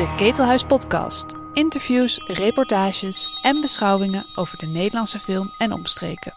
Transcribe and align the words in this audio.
De 0.00 0.14
Ketelhuis 0.16 0.64
Podcast. 0.64 1.34
Interviews, 1.52 2.20
reportages 2.26 3.30
en 3.42 3.60
beschouwingen 3.60 4.26
over 4.34 4.58
de 4.58 4.66
Nederlandse 4.66 5.18
film 5.18 5.52
en 5.58 5.72
omstreken. 5.72 6.32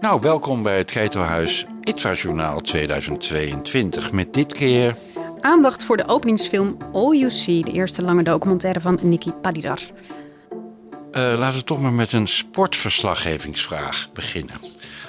Nou, 0.00 0.20
welkom 0.20 0.62
bij 0.62 0.76
het 0.76 0.90
Ketelhuis 0.90 1.66
ITVA 1.82 2.12
Journaal 2.12 2.60
2022. 2.60 4.12
Met 4.12 4.34
dit 4.34 4.52
keer 4.52 4.96
Aandacht 5.38 5.84
voor 5.84 5.96
de 5.96 6.08
openingsfilm 6.08 6.76
All 6.92 7.16
You 7.16 7.30
See, 7.30 7.64
de 7.64 7.72
eerste 7.72 8.02
lange 8.02 8.22
documentaire 8.22 8.80
van 8.80 8.98
Niki 9.02 9.32
Padidar. 9.32 9.80
Eh, 11.12 11.34
laten 11.38 11.58
we 11.58 11.64
toch 11.64 11.80
maar 11.80 11.92
met 11.92 12.12
een 12.12 12.28
sportverslaggevingsvraag 12.28 14.08
beginnen. 14.12 14.54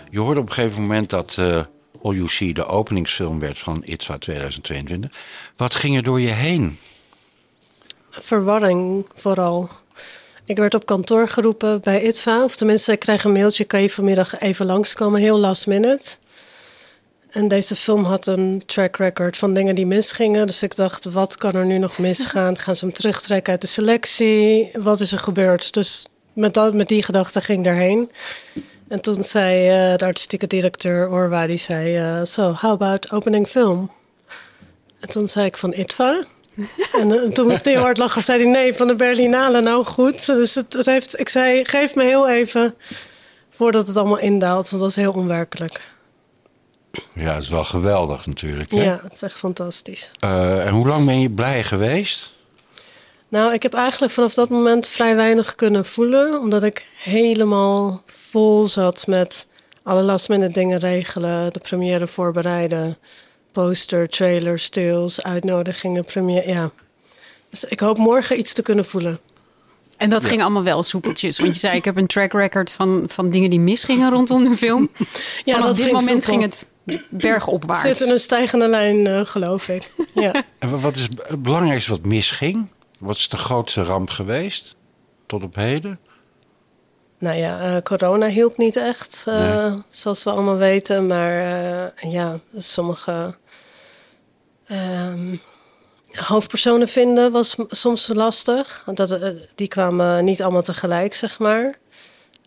Je 0.10 0.20
hoorde 0.20 0.40
op 0.40 0.48
een 0.48 0.54
gegeven 0.54 0.82
moment 0.82 1.10
dat 1.10 1.36
eh 1.38 1.64
All 2.04 2.14
You 2.14 2.28
See 2.28 2.54
de 2.54 2.66
openingsfilm 2.66 3.40
werd 3.40 3.60
van 3.60 3.82
ITVA 3.86 4.18
2022. 4.18 5.12
Wat 5.56 5.76
ging 5.76 5.96
er 5.96 6.04
door 6.04 6.20
je 6.20 6.28
heen? 6.28 6.78
verwarring 8.12 9.06
vooral. 9.14 9.70
Ik 10.46 10.58
werd 10.58 10.74
op 10.74 10.86
kantoor 10.86 11.28
geroepen 11.28 11.82
bij 11.82 12.04
ITVA. 12.04 12.44
Of 12.44 12.56
tenminste, 12.56 12.92
ik 12.92 13.00
kreeg 13.00 13.24
een 13.24 13.32
mailtje. 13.32 13.64
Kan 13.64 13.82
je 13.82 13.90
vanmiddag 13.90 14.40
even 14.40 14.66
langskomen? 14.66 15.22
Heel 15.22 15.40
last 15.40 15.68
minute. 15.68 16.18
En 17.30 17.48
deze 17.48 17.76
film 17.76 18.04
had 18.04 18.28
een 18.28 18.62
track 18.66 18.98
record 18.98 19.38
van 19.38 19.54
dingen 19.54 19.76
die 19.76 19.86
misgingen. 19.86 20.48
Dus 20.48 20.64
ik 20.64 20.76
dacht, 20.76 21.06
wat 21.06 21.36
kan 21.36 21.54
er 21.54 21.66
nu 21.66 21.78
nog 21.78 21.98
misgaan? 21.98 22.58
Gaan 22.58 22.76
ze 22.76 22.86
hem 22.86 22.94
terugtrekken 22.94 23.52
uit 23.52 23.62
de 23.62 23.68
selectie? 23.68 24.70
Wat 24.74 25.00
is 25.00 25.12
er 25.12 25.20
gebeurd? 25.20 25.74
Dus 25.74 26.08
met, 26.34 26.54
dat, 26.54 26.74
met 26.74 26.88
die 26.88 27.04
gedachte 27.04 27.42
ging 27.42 27.58
ik 27.58 27.64
daarheen. 27.64 28.12
En 28.88 29.02
toen 29.02 29.24
zei 29.24 29.68
eh, 29.68 29.98
de 29.98 30.06
artistieke 30.06 30.48
directeur 30.48 31.10
Orwa, 31.10 31.48
die 31.48 31.58
zei... 31.58 31.98
eh, 31.98 32.20
So, 32.24 32.42
how 32.44 32.72
about 32.72 33.12
opening 33.12 33.48
film? 33.48 33.92
En 35.00 35.10
toen 35.10 35.28
zei 35.28 35.46
ik 35.46 35.58
van 35.58 35.74
ITVA... 35.74 36.24
En 36.94 37.12
eh, 37.12 37.32
toen 37.32 37.48
moest 37.48 37.66
hij 37.66 37.74
hard 37.74 37.98
lachen. 37.98 38.22
Zei 38.24 38.44
hij 38.44 38.52
nee, 38.52 38.74
van 38.74 38.88
de 38.88 38.96
Berlinale. 38.96 39.62
Nou 39.62 39.86
goed. 39.86 40.26
Dus 40.26 40.56
het, 40.56 40.74
het 40.74 40.86
heeft, 40.86 41.20
ik 41.20 41.30
zei, 41.30 41.66
geef 41.66 41.96
me 41.96 42.04
heel 42.04 42.30
even 42.30 42.76
voordat 43.50 43.88
het 43.88 43.98
allemaal 43.98 44.18
indaalt. 44.20 44.70
Want 44.70 44.82
dat 44.82 44.92
is 44.92 44.96
heel 44.96 45.12
onwerkelijk. 45.12 45.82
Ja, 47.14 47.34
het 47.34 47.44
is 47.44 47.50
wel 47.50 47.64
geweldig 47.64 48.26
natuurlijk. 48.26 48.72
Hè? 48.72 48.84
Ja, 48.84 49.00
het 49.04 49.14
is 49.14 49.22
echt 49.22 49.38
fantastisch. 49.38 50.12
Eh, 50.20 50.66
en 50.66 50.74
hoe 50.74 50.88
lang 50.88 51.06
ben 51.06 51.20
je 51.20 51.30
blij 51.30 51.64
geweest? 51.64 52.32
Nou, 53.28 53.54
ik 53.54 53.64
heb 53.64 53.74
eigenlijk 53.74 54.14
vanaf 54.14 54.34
dat 54.34 54.50
moment 54.50 54.88
vrij 54.88 55.16
weinig 55.16 55.56
kunnen 55.56 55.86
voelen. 55.86 56.40
Omdat 56.40 56.64
ik 56.64 56.86
helemaal 57.04 58.04
vol 58.06 58.68
zat 58.68 59.08
met 59.08 59.48
alle 59.84 60.02
last 60.02 60.30
minute 60.30 60.52
dingen 60.52 60.80
regelen. 60.80 61.54
De 61.54 61.60
première 61.60 62.08
voorbereiden. 62.08 62.98
Poster, 63.52 64.10
trailer, 64.10 64.60
stills, 64.60 65.24
uitnodigingen, 65.24 66.06
première. 66.06 66.48
Ja. 66.50 66.72
Dus 67.50 67.64
ik 67.64 67.80
hoop 67.80 67.98
morgen 67.98 68.40
iets 68.40 68.54
te 68.54 68.62
kunnen 68.62 68.86
voelen. 68.86 69.20
En 69.98 70.10
dat 70.10 70.26
ging 70.26 70.42
allemaal 70.42 70.64
wel 70.64 70.84
soepeltjes. 70.84 71.40
Want 71.40 71.54
je 71.54 71.60
zei, 71.60 71.78
ik 71.78 71.86
heb 71.86 71.98
een 71.98 72.08
track 72.08 72.34
record 72.34 72.72
van, 72.72 73.04
van 73.08 73.30
dingen 73.30 73.50
die 73.50 73.60
misgingen 73.60 74.10
rondom 74.12 74.44
de 74.44 74.56
film. 74.58 74.90
Ja, 74.98 75.06
Vanaf 75.54 75.68
dat 75.68 75.76
dit 75.76 75.86
ging 75.86 76.00
moment 76.00 76.24
soepel. 76.24 76.40
ging 76.40 76.42
het 76.54 76.68
bergopwaarts. 77.10 77.82
Zit 77.82 78.00
in 78.08 78.12
een 78.12 78.20
stijgende 78.20 78.68
lijn, 78.68 79.08
eh, 79.08 79.26
geloof 79.26 79.68
ik. 79.68 79.92
Ja. 80.14 80.34
En 80.60 80.70
wa- 80.72 80.78
wat 80.78 80.96
is 80.96 81.02
het 81.02 81.44
belangrijkste 81.44 81.92
wat 81.92 82.06
misging? 82.06 82.68
Wat 83.00 83.16
is 83.16 83.30
de 83.30 83.38
grootste 83.38 83.84
ramp 83.84 84.10
geweest 84.10 84.76
tot 85.26 85.44
op 85.44 85.56
heden? 85.56 86.00
Nou 87.18 87.38
ja, 87.38 87.76
eh, 87.76 87.82
corona 87.82 88.28
hielp 88.28 88.58
niet 88.58 88.76
echt, 88.76 89.24
eh, 89.28 89.66
Nee. 89.70 89.82
zoals 89.90 90.24
we 90.24 90.32
allemaal 90.32 90.56
weten. 90.58 91.08
Maar 91.08 91.40
eh, 92.02 92.12
ja, 92.12 92.40
sommige 92.58 93.36
ehm, 94.68 95.36
hoofdpersonen 96.12 96.88
vinden 96.88 97.32
was 97.32 97.56
soms 97.70 98.08
lastig. 98.14 98.84
Dat, 98.94 99.20
die 99.56 99.68
kwamen 99.68 100.24
niet 100.26 100.42
allemaal 100.44 100.62
tegelijk, 100.62 101.16
zeg 101.16 101.40
maar. 101.40 101.78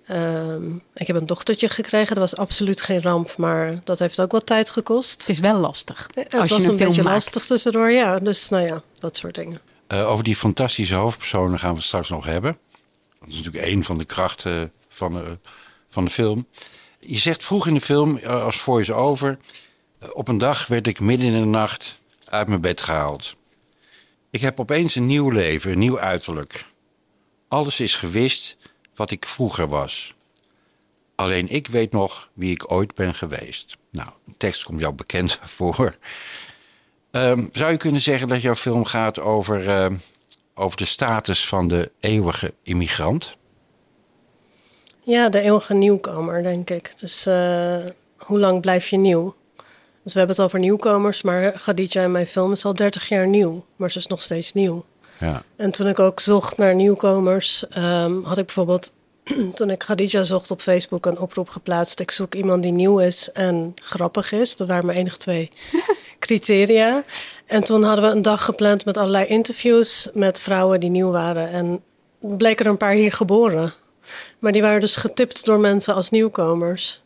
Ehm, 0.07 0.75
ik 0.95 1.07
heb 1.07 1.17
een 1.17 1.27
dochtertje 1.27 1.69
gekregen, 1.69 2.15
dat 2.15 2.31
was 2.31 2.37
absoluut 2.37 2.81
geen 2.81 3.03
ramp, 3.03 3.37
maar 3.37 3.81
dat 3.85 3.99
heeft 3.99 4.21
ook 4.21 4.33
wat 4.33 4.47
tijd 4.47 4.71
gekost. 4.71 5.21
Het 5.21 5.29
is 5.29 5.39
wel 5.39 5.59
lastig. 5.59 6.09
Het 6.15 6.35
als 6.35 6.41
was 6.41 6.49
je 6.49 6.55
een, 6.55 6.71
een 6.71 6.77
film 6.77 6.89
beetje 6.89 7.03
maakt. 7.03 7.15
lastig 7.15 7.45
tussendoor, 7.47 7.91
ja. 7.91 8.19
Dus 8.19 8.49
nou 8.49 8.67
ja, 8.67 8.83
dat 8.99 9.17
soort 9.17 9.35
dingen. 9.35 9.61
Eh, 9.87 10.09
over 10.09 10.25
die 10.25 10.37
fantastische 10.37 10.95
hoofdpersonen 10.95 11.59
gaan 11.59 11.71
we 11.71 11.77
het 11.77 11.85
straks 11.85 12.09
nog 12.09 12.25
hebben. 12.25 12.59
Dat 13.21 13.29
is 13.29 13.37
natuurlijk 13.37 13.65
één 13.65 13.85
van 13.85 13.99
de 13.99 14.05
krachten 14.05 14.73
van 14.89 15.13
de, 15.13 15.39
van 15.89 16.05
de 16.05 16.11
film. 16.11 16.47
Je 16.99 17.19
zegt 17.19 17.45
vroeg 17.45 17.67
in 17.67 17.75
de 17.75 17.81
film, 17.81 18.17
eh, 18.17 18.45
als 18.45 18.57
voice-over... 18.57 19.39
eh, 19.99 20.09
op 20.13 20.29
een 20.29 20.39
dag 20.39 20.67
werd 20.67 20.87
ik 20.87 21.01
midden 21.01 21.29
in 21.29 21.41
de 21.41 21.47
nacht 21.47 21.99
uit 22.25 22.49
mijn 22.49 22.61
bed 22.61 22.81
gehaald. 22.81 23.37
Ik 24.31 24.41
heb 24.41 24.61
opeens 24.61 24.95
een 24.95 25.07
nieuw 25.07 25.31
leven, 25.31 25.73
een 25.73 25.79
nieuw 25.79 25.99
uiterlijk. 25.99 26.65
Alles 27.49 27.81
is 27.81 27.95
gewist 27.95 28.57
wat 28.95 29.11
ik 29.11 29.27
vroeger 29.27 29.69
was. 29.69 30.15
Alleen 31.15 31.49
ik 31.49 31.67
weet 31.67 31.93
nog 31.93 32.31
wie 32.33 32.51
ik 32.51 32.73
ooit 32.73 32.95
ben 32.95 33.15
geweest. 33.15 33.77
Nou, 33.91 34.09
de 34.25 34.35
tekst 34.37 34.63
komt 34.63 34.81
jou 34.81 34.95
bekend 34.95 35.39
voor. 35.57 35.97
Ehm, 37.11 37.47
zou 37.53 37.71
je 37.71 37.77
kunnen 37.77 38.01
zeggen 38.01 38.29
dat 38.29 38.43
jouw 38.43 38.55
film 38.55 38.85
gaat 38.85 39.21
over, 39.21 39.69
ehm, 39.69 39.97
over 40.55 40.77
de 40.77 40.85
status 40.85 41.49
van 41.49 41.69
de 41.69 41.91
eeuwige 42.01 42.55
immigrant? 42.63 43.37
Ja, 45.05 45.29
de 45.29 45.41
eeuwige 45.41 45.75
nieuwkomer, 45.75 46.43
denk 46.43 46.71
ik. 46.71 46.95
Dus 47.01 47.27
eh, 47.27 47.77
hoe 48.17 48.39
lang 48.39 48.61
blijf 48.61 48.89
je 48.89 48.97
nieuw? 48.97 49.35
Dus 50.03 50.13
we 50.13 50.19
hebben 50.19 50.37
het 50.37 50.45
over 50.45 50.59
nieuwkomers, 50.59 51.23
maar 51.23 51.51
Khadija 51.53 52.03
in 52.03 52.13
mijn 52.13 52.27
film 52.27 52.53
is 52.53 52.65
al 52.65 52.75
30 52.75 53.09
jaar 53.09 53.27
nieuw. 53.27 53.65
Maar 53.77 53.91
ze 53.91 53.99
is 53.99 54.07
nog 54.07 54.23
steeds 54.23 54.53
nieuw. 54.53 54.85
Ja. 55.19 55.43
En 55.57 55.71
toen 55.71 55.89
ik 55.89 55.99
ook 55.99 56.21
zocht 56.21 56.57
naar 56.57 56.75
nieuwkomers, 56.75 57.69
ehm, 57.69 58.23
had 58.23 58.39
ik 58.39 58.47
bijvoorbeeld... 58.47 58.93
toen 59.55 59.71
ik 59.71 59.79
Khadija 59.79 60.23
zocht 60.23 60.51
op 60.51 60.61
Facebook 60.61 61.07
een 61.07 61.19
oproep 61.19 61.49
geplaatst. 61.49 62.01
Ik 62.01 62.11
zoek 62.11 62.35
iemand 62.35 62.63
die 62.63 62.73
nieuw 62.73 62.99
is 62.99 63.31
en 63.33 63.75
grappig 63.75 64.33
is. 64.33 64.57
Dat 64.57 64.69
waren 64.69 64.87
mijn 64.87 64.99
enige 64.99 65.17
twee 65.17 65.51
criteria. 66.19 67.03
En 67.47 67.65
toen 67.65 67.83
hadden 67.83 68.05
we 68.05 68.11
een 68.11 68.23
dag 68.23 68.45
gepland 68.45 68.85
met 68.85 68.99
allerlei 68.99 69.27
interviews 69.27 70.09
met 70.15 70.41
vrouwen 70.41 70.81
die 70.81 70.91
nieuw 70.91 71.11
waren. 71.11 71.49
En 71.49 71.83
bleken 72.21 72.65
er 72.65 72.71
een 72.71 72.77
paar 72.77 72.93
hier 72.93 73.13
geboren. 73.13 73.73
Maar 74.39 74.53
die 74.53 74.63
waren 74.63 74.81
dus 74.81 74.97
getipt 74.97 75.45
door 75.45 75.61
mensen 75.61 75.95
als 75.95 76.11
nieuwkomers. 76.11 77.03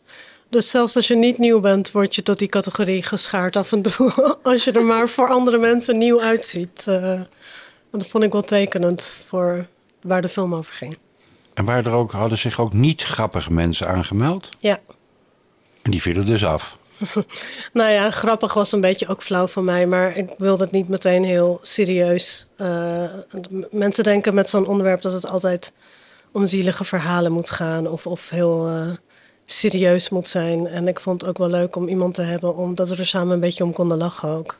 Dus 0.49 0.71
zelfs 0.71 0.97
als 0.97 1.09
je 1.09 1.17
niet 1.17 1.39
nieuw 1.39 1.61
bent, 1.61 1.93
word 1.93 2.15
je 2.15 2.23
tot 2.23 2.39
die 2.39 2.49
categorie 2.49 3.03
geschaard 3.03 3.57
af 3.57 3.73
en 3.73 3.83
toe. 3.83 4.13
Als 4.43 4.65
je 4.65 4.73
er 4.73 4.85
maar 4.85 5.09
voor 5.09 5.29
andere 5.29 5.59
mensen 5.59 5.99
nieuw 5.99 6.21
uitziet. 6.21 6.85
Eh, 6.87 7.21
dat 7.99 8.07
vond 8.07 8.25
ik 8.25 8.33
wel 8.33 8.43
tekenend 8.43 9.13
voor 9.27 9.67
waar 10.03 10.23
de 10.23 10.29
film 10.29 10.55
over 10.55 10.75
ging. 10.75 10.99
En 11.55 11.65
waren 11.65 11.85
er 11.85 11.93
ook, 11.93 12.13
hadden 12.13 12.39
zich 12.39 12.61
ook 12.61 12.73
niet 12.73 13.03
grappige 13.03 13.53
mensen 13.53 13.89
aangemeld? 13.89 14.49
Ja. 14.59 14.79
En 15.83 15.91
die 15.91 16.03
vielen 16.03 16.27
dus 16.27 16.45
af. 16.45 16.79
Nou 17.73 17.91
ja, 17.91 18.11
grappig 18.11 18.55
was 18.55 18.73
een 18.73 18.81
beetje 18.81 19.09
ook 19.09 19.23
flauw 19.23 19.47
van 19.47 19.65
mij, 19.65 19.87
maar 19.87 20.17
ik 20.17 20.31
wilde 20.39 20.65
het 20.65 20.73
niet 20.73 20.89
meteen 20.89 21.25
heel 21.25 21.59
serieus. 21.63 22.49
Eh, 22.57 23.05
mensen 23.71 24.05
denken 24.05 24.35
met 24.35 24.51
zo'n 24.51 24.67
onderwerp 24.67 25.03
dat 25.03 25.13
het 25.13 25.27
altijd 25.27 25.73
om 26.33 26.47
zielige 26.47 26.85
verhalen 26.85 27.33
moet 27.33 27.51
gaan 27.51 27.89
of, 27.89 28.07
of 28.07 28.31
heel 28.31 28.69
eh, 28.69 28.89
serieus 29.45 30.09
moet 30.09 30.29
zijn. 30.29 30.67
En 30.67 30.89
ik 30.89 31.01
vond 31.01 31.21
het 31.21 31.31
ook 31.31 31.39
wel 31.39 31.51
leuk 31.51 31.77
om 31.77 31.89
iemand 31.89 32.15
te 32.15 32.23
hebben, 32.23 32.57
omdat 32.57 32.89
we 32.89 32.97
er 32.97 33.07
samen 33.07 33.35
een 33.35 33.41
beetje 33.41 33.65
om 33.65 33.73
konden 33.73 33.99
lachen 33.99 34.29
ook. 34.29 34.59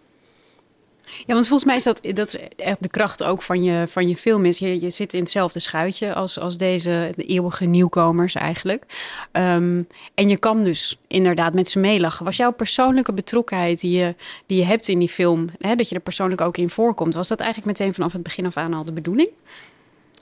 Ja, 1.27 1.35
want 1.35 1.49
volgens 1.49 1.65
mij 1.65 1.77
is 1.77 1.85
dat, 1.85 2.01
dat 2.15 2.35
is 2.35 2.41
echt 2.57 2.83
de 2.83 2.89
kracht 2.89 3.23
ook 3.23 3.43
van 3.43 3.63
je, 3.63 3.85
van 3.89 4.09
je 4.09 4.17
film. 4.17 4.45
Is 4.45 4.59
je, 4.59 4.81
je 4.81 4.91
zit 4.91 5.15
in 5.15 5.21
hetzelfde 5.21 5.61
schuitje 5.61 6.15
als, 6.15 6.39
als 6.39 6.59
deze 6.59 7.13
de 7.17 7.25
eeuwige 7.25 7.65
nieuwkomers 7.65 8.35
eigenlijk. 8.35 8.85
Ehm, 9.33 9.83
en 10.15 10.29
je 10.29 10.37
kan 10.37 10.65
dus 10.65 10.99
inderdaad 11.07 11.55
met 11.55 11.71
ze 11.71 11.79
meelachen. 11.79 12.25
Was 12.25 12.37
jouw 12.37 12.53
persoonlijke 12.53 13.13
betrokkenheid 13.13 13.81
die 13.81 13.99
je, 13.99 14.15
die 14.47 14.59
je 14.59 14.65
hebt 14.65 14.89
in 14.89 14.99
die 14.99 15.09
film, 15.09 15.49
hè, 15.61 15.77
dat 15.77 15.89
je 15.89 15.95
er 15.95 16.01
persoonlijk 16.01 16.41
ook 16.41 16.57
in 16.57 16.71
voorkomt, 16.71 17.15
was 17.15 17.29
dat 17.29 17.41
eigenlijk 17.41 17.79
meteen 17.79 17.95
vanaf 17.95 18.13
het 18.13 18.23
begin 18.23 18.47
af 18.47 18.57
aan 18.57 18.75
al 18.75 18.85
de 18.85 18.93
bedoeling? 18.93 19.29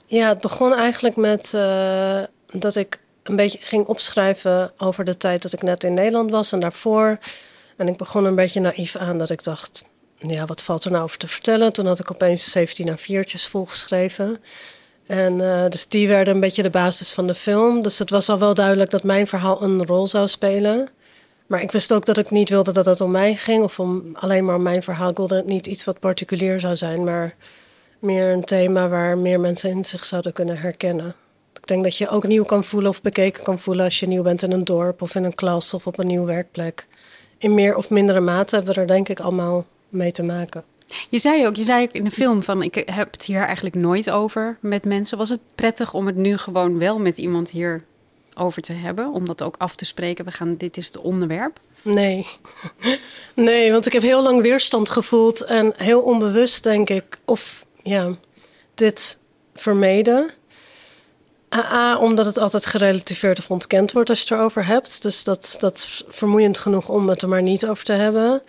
Ja, 0.07 0.27
het 0.27 0.41
begon 0.41 0.73
eigenlijk 0.73 1.15
met 1.15 1.53
eh, 1.53 2.19
dat 2.51 2.75
ik 2.75 2.99
een 3.23 3.35
beetje 3.35 3.59
ging 3.61 3.85
opschrijven 3.85 4.71
over 4.77 5.03
de 5.03 5.17
tijd 5.17 5.41
dat 5.41 5.53
ik 5.53 5.61
net 5.61 5.83
in 5.83 5.93
Nederland 5.93 6.31
was 6.31 6.51
en 6.51 6.59
daarvoor. 6.59 7.17
En 7.75 7.87
ik 7.87 7.97
begon 7.97 8.25
een 8.25 8.35
beetje 8.35 8.59
naïef 8.59 8.95
aan 8.95 9.17
dat 9.17 9.29
ik 9.29 9.43
dacht, 9.43 9.83
ja, 10.29 10.45
wat 10.45 10.61
valt 10.61 10.85
er 10.85 10.91
nou 10.91 11.03
over 11.03 11.17
te 11.17 11.27
vertellen? 11.27 11.73
Toen 11.73 11.85
had 11.85 11.99
ik 11.99 12.11
opeens 12.11 12.51
17 12.51 12.97
A4'tjes 12.97 13.49
volgeschreven. 13.49 14.37
En 15.05 15.41
eh, 15.41 15.69
dus 15.69 15.87
die 15.87 16.07
werden 16.07 16.33
een 16.33 16.39
beetje 16.39 16.63
de 16.63 16.69
basis 16.69 17.11
van 17.11 17.27
de 17.27 17.35
film. 17.35 17.81
Dus 17.81 17.99
het 17.99 18.09
was 18.09 18.29
al 18.29 18.39
wel 18.39 18.53
duidelijk 18.53 18.89
dat 18.89 19.03
mijn 19.03 19.27
verhaal 19.27 19.61
een 19.61 19.85
rol 19.85 20.07
zou 20.07 20.27
spelen. 20.27 20.89
Maar 21.47 21.61
ik 21.61 21.71
wist 21.71 21.93
ook 21.93 22.05
dat 22.05 22.17
ik 22.17 22.29
niet 22.29 22.49
wilde 22.49 22.71
dat 22.71 22.85
het 22.85 23.01
om 23.01 23.11
mij 23.11 23.35
ging 23.35 23.63
of 23.63 23.79
om 23.79 24.09
alleen 24.13 24.45
maar 24.45 24.55
om 24.55 24.61
mijn 24.61 24.83
verhaal. 24.83 25.09
Ik 25.09 25.17
wilde 25.17 25.43
niet 25.45 25.67
iets 25.67 25.83
wat 25.83 25.99
particulier 25.99 26.59
zou 26.59 26.75
zijn, 26.75 27.03
maar 27.03 27.35
meer 27.99 28.33
een 28.33 28.43
thema 28.43 28.87
waar 28.87 29.17
meer 29.17 29.39
mensen 29.39 29.69
in 29.69 29.85
zich 29.85 30.05
zouden 30.05 30.33
kunnen 30.33 30.57
herkennen. 30.57 31.15
Ik 31.53 31.67
denk 31.67 31.83
dat 31.83 31.97
je 31.97 32.09
ook 32.09 32.27
nieuw 32.27 32.43
kan 32.43 32.63
voelen 32.63 32.89
of 32.89 33.01
bekeken 33.01 33.43
kan 33.43 33.59
voelen 33.59 33.85
als 33.85 33.99
je 33.99 34.07
nieuw 34.07 34.23
bent 34.23 34.43
in 34.43 34.51
een 34.51 34.63
dorp 34.63 35.01
of 35.01 35.15
in 35.15 35.23
een 35.23 35.35
klas 35.35 35.73
of 35.73 35.87
op 35.87 35.99
een 35.99 36.07
nieuwe 36.07 36.25
werkplek. 36.25 36.87
In 37.37 37.53
meer 37.53 37.75
of 37.75 37.89
mindere 37.89 38.19
mate 38.19 38.55
hebben 38.55 38.73
we 38.73 38.81
er 38.81 38.87
denk 38.87 39.09
ik 39.09 39.19
allemaal 39.19 39.65
mee 39.95 40.11
te 40.11 40.23
maken. 40.23 40.63
Je 41.09 41.19
zei 41.19 41.47
ook, 41.47 41.55
je 41.55 41.63
zei 41.63 41.83
ook 41.83 41.91
in 41.91 42.03
de 42.03 42.11
film 42.11 42.43
van 42.43 42.63
ik 42.63 42.75
heb 42.75 43.11
het 43.11 43.23
hier 43.23 43.41
eigenlijk 43.41 43.75
nooit 43.75 44.09
over 44.09 44.57
met 44.59 44.85
mensen. 44.85 45.17
Was 45.17 45.29
het 45.29 45.39
prettig 45.55 45.93
om 45.93 46.05
het 46.05 46.15
nu 46.15 46.37
gewoon 46.37 46.77
wel 46.77 46.99
met 46.99 47.17
iemand 47.17 47.49
hier 47.49 47.83
over 48.33 48.61
te 48.61 48.73
hebben? 48.73 49.11
Om 49.11 49.25
dat 49.25 49.41
ook 49.41 49.55
af 49.57 49.75
te 49.75 49.85
spreken. 49.85 50.25
We 50.25 50.31
gaan, 50.31 50.57
dit 50.57 50.77
is 50.77 50.85
het 50.85 50.97
onderwerp. 50.97 51.59
Nee. 51.81 52.27
Nee, 53.33 53.71
want 53.71 53.85
ik 53.85 53.93
heb 53.93 54.01
heel 54.01 54.23
lang 54.23 54.41
weerstand 54.41 54.89
gevoeld 54.89 55.41
en 55.41 55.73
heel 55.77 56.01
onbewust 56.01 56.63
denk 56.63 56.89
ik, 56.89 57.19
of 57.25 57.65
ja, 57.83 58.15
dit 58.73 59.19
vermeden. 59.53 60.31
A, 61.55 61.97
omdat 61.97 62.25
het 62.25 62.37
altijd 62.37 62.65
gerelativeerd 62.65 63.39
of 63.39 63.51
ontkend 63.51 63.91
wordt 63.91 64.09
als 64.09 64.19
je 64.19 64.25
het 64.25 64.33
erover 64.33 64.65
hebt. 64.65 65.01
Dus 65.01 65.23
dat, 65.23 65.55
dat 65.59 65.77
is 65.77 66.03
vermoeiend 66.07 66.57
genoeg 66.57 66.89
om 66.89 67.09
het 67.09 67.21
er 67.21 67.29
maar 67.29 67.41
niet 67.41 67.67
over 67.67 67.83
te 67.83 67.93
hebben. 67.93 68.41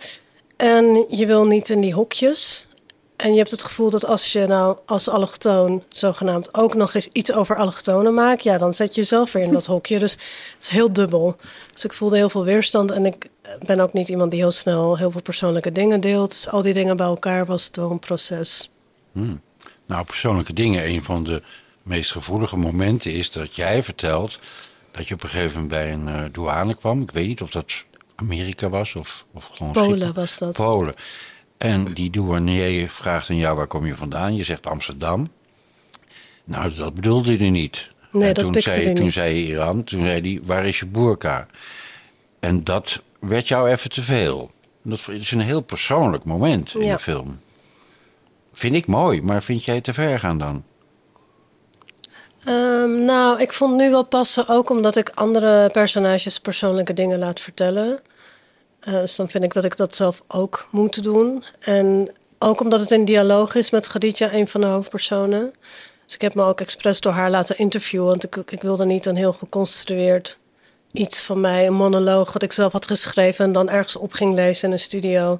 En 0.57 1.05
je 1.09 1.25
wil 1.25 1.45
niet 1.45 1.69
in 1.69 1.81
die 1.81 1.93
hokjes. 1.93 2.67
En 3.15 3.31
je 3.31 3.37
hebt 3.37 3.51
het 3.51 3.63
gevoel 3.63 3.89
dat 3.89 4.05
als 4.05 4.31
je 4.31 4.47
nou 4.47 4.77
als 4.85 5.09
allochtoon 5.09 5.83
zogenaamd 5.89 6.53
ook 6.53 6.73
nog 6.73 6.93
eens 6.93 7.09
iets 7.11 7.33
over 7.33 7.57
allochtonen 7.57 8.13
maakt, 8.13 8.43
ja, 8.43 8.57
dan 8.57 8.73
zet 8.73 8.95
je 8.95 9.01
jezelf 9.01 9.31
weer 9.31 9.43
in 9.43 9.51
dat 9.51 9.65
hokje. 9.75 9.99
Dus 9.99 10.11
het 10.11 10.21
is 10.59 10.67
heel 10.67 10.93
dubbel. 10.93 11.35
Dus 11.71 11.85
ik 11.85 11.93
voelde 11.93 12.15
heel 12.15 12.29
veel 12.29 12.43
weerstand 12.43 12.91
en 12.91 13.05
ik 13.05 13.29
ben 13.65 13.79
ook 13.79 13.93
niet 13.93 14.09
iemand 14.09 14.31
die 14.31 14.39
heel 14.39 14.51
snel 14.51 14.97
heel 14.97 15.11
veel 15.11 15.21
persoonlijke 15.21 15.71
dingen 15.71 16.01
deelt. 16.01 16.29
Dus 16.29 16.49
al 16.49 16.61
die 16.61 16.73
dingen 16.73 16.97
bij 16.97 17.05
elkaar 17.05 17.45
was 17.45 17.65
het 17.65 17.75
wel 17.75 17.91
een 17.91 17.99
proces. 17.99 18.71
Hmm. 19.11 19.41
Nou, 19.85 20.05
persoonlijke 20.05 20.53
dingen. 20.53 20.87
Een 20.87 21.03
van 21.03 21.23
de 21.23 21.41
meest 21.83 22.11
gevoelige 22.11 22.57
momenten 22.57 23.13
is 23.13 23.31
dat 23.31 23.55
jij 23.55 23.83
vertelt 23.83 24.39
dat 24.91 25.07
je 25.07 25.13
op 25.13 25.23
een 25.23 25.29
gegeven 25.29 25.61
moment 25.61 25.69
bij 25.69 25.93
een 25.93 26.07
uh, 26.07 26.23
douane 26.31 26.75
kwam. 26.75 27.01
Ik 27.01 27.11
weet 27.11 27.27
niet 27.27 27.41
of 27.41 27.49
dat 27.49 27.83
Amerika 28.19 28.69
was 28.69 28.95
of, 28.95 29.25
of 29.33 29.49
gewoon 29.53 29.73
Polen 29.73 30.13
was 30.13 30.37
dat. 30.37 30.55
Polen. 30.55 30.93
En 31.57 31.93
die 31.93 32.09
douanier 32.09 32.89
vraagt 32.89 33.29
aan 33.29 33.35
jou, 33.35 33.57
waar 33.57 33.67
kom 33.67 33.85
je 33.85 33.95
vandaan? 33.95 34.35
Je 34.35 34.43
zegt 34.43 34.67
Amsterdam. 34.67 35.27
Nou, 36.43 36.73
dat 36.73 36.93
bedoelde 36.93 37.37
hij 37.37 37.49
niet. 37.49 37.91
Nee, 38.11 38.27
en 38.27 38.33
dat 38.33 38.43
toen 38.43 38.61
zei, 38.61 38.83
hij 38.83 38.93
Toen 38.93 39.11
zei 39.11 39.45
Iran, 39.45 39.83
toen 39.83 40.03
zei 40.03 40.21
hij, 40.21 40.39
waar 40.43 40.65
is 40.65 40.79
je 40.79 40.85
boerka? 40.85 41.47
En 42.39 42.63
dat 42.63 43.01
werd 43.19 43.47
jou 43.47 43.69
even 43.69 43.89
te 43.89 44.03
veel. 44.03 44.51
Dat 44.81 45.07
is 45.07 45.31
een 45.31 45.41
heel 45.41 45.61
persoonlijk 45.61 46.23
moment 46.23 46.75
in 46.75 46.89
de 46.89 46.99
film. 46.99 47.39
Vind 48.53 48.75
ik 48.75 48.87
mooi, 48.87 49.21
maar 49.21 49.43
vind 49.43 49.63
jij 49.63 49.81
te 49.81 49.93
ver 49.93 50.19
gaan 50.19 50.37
dan? 50.37 50.63
Um, 52.47 53.05
nou, 53.05 53.41
ik 53.41 53.53
vond 53.53 53.75
nu 53.75 53.89
wel 53.89 54.03
passen, 54.03 54.47
ook 54.47 54.69
omdat 54.69 54.95
ik 54.95 55.09
andere 55.13 55.69
personages 55.69 56.39
persoonlijke 56.39 56.93
dingen 56.93 57.19
laat 57.19 57.39
vertellen. 57.39 57.99
Uh, 58.87 58.93
dus 58.93 59.15
dan 59.15 59.29
vind 59.29 59.43
ik 59.43 59.53
dat 59.53 59.63
ik 59.63 59.77
dat 59.77 59.95
zelf 59.95 60.23
ook 60.27 60.67
moet 60.71 61.03
doen. 61.03 61.43
En 61.59 62.11
ook 62.39 62.61
omdat 62.61 62.79
het 62.79 62.91
in 62.91 63.05
dialoog 63.05 63.55
is 63.55 63.69
met 63.69 63.87
Khadija, 63.87 64.33
een 64.33 64.47
van 64.47 64.61
de 64.61 64.67
hoofdpersonen. 64.67 65.53
Dus 66.05 66.15
ik 66.15 66.21
heb 66.21 66.33
me 66.33 66.43
ook 66.43 66.61
expres 66.61 67.01
door 67.01 67.11
haar 67.11 67.29
laten 67.29 67.57
interviewen, 67.57 68.07
want 68.07 68.23
ik, 68.23 68.35
ik 68.35 68.61
wilde 68.61 68.85
niet 68.85 69.05
een 69.05 69.15
heel 69.15 69.33
geconstrueerd 69.33 70.37
iets 70.91 71.21
van 71.21 71.41
mij, 71.41 71.67
een 71.67 71.73
monoloog 71.73 72.33
wat 72.33 72.43
ik 72.43 72.51
zelf 72.51 72.71
had 72.71 72.87
geschreven 72.87 73.45
en 73.45 73.51
dan 73.51 73.69
ergens 73.69 73.95
op 73.95 74.13
ging 74.13 74.35
lezen 74.35 74.67
in 74.67 74.73
een 74.73 74.79
studio. 74.79 75.39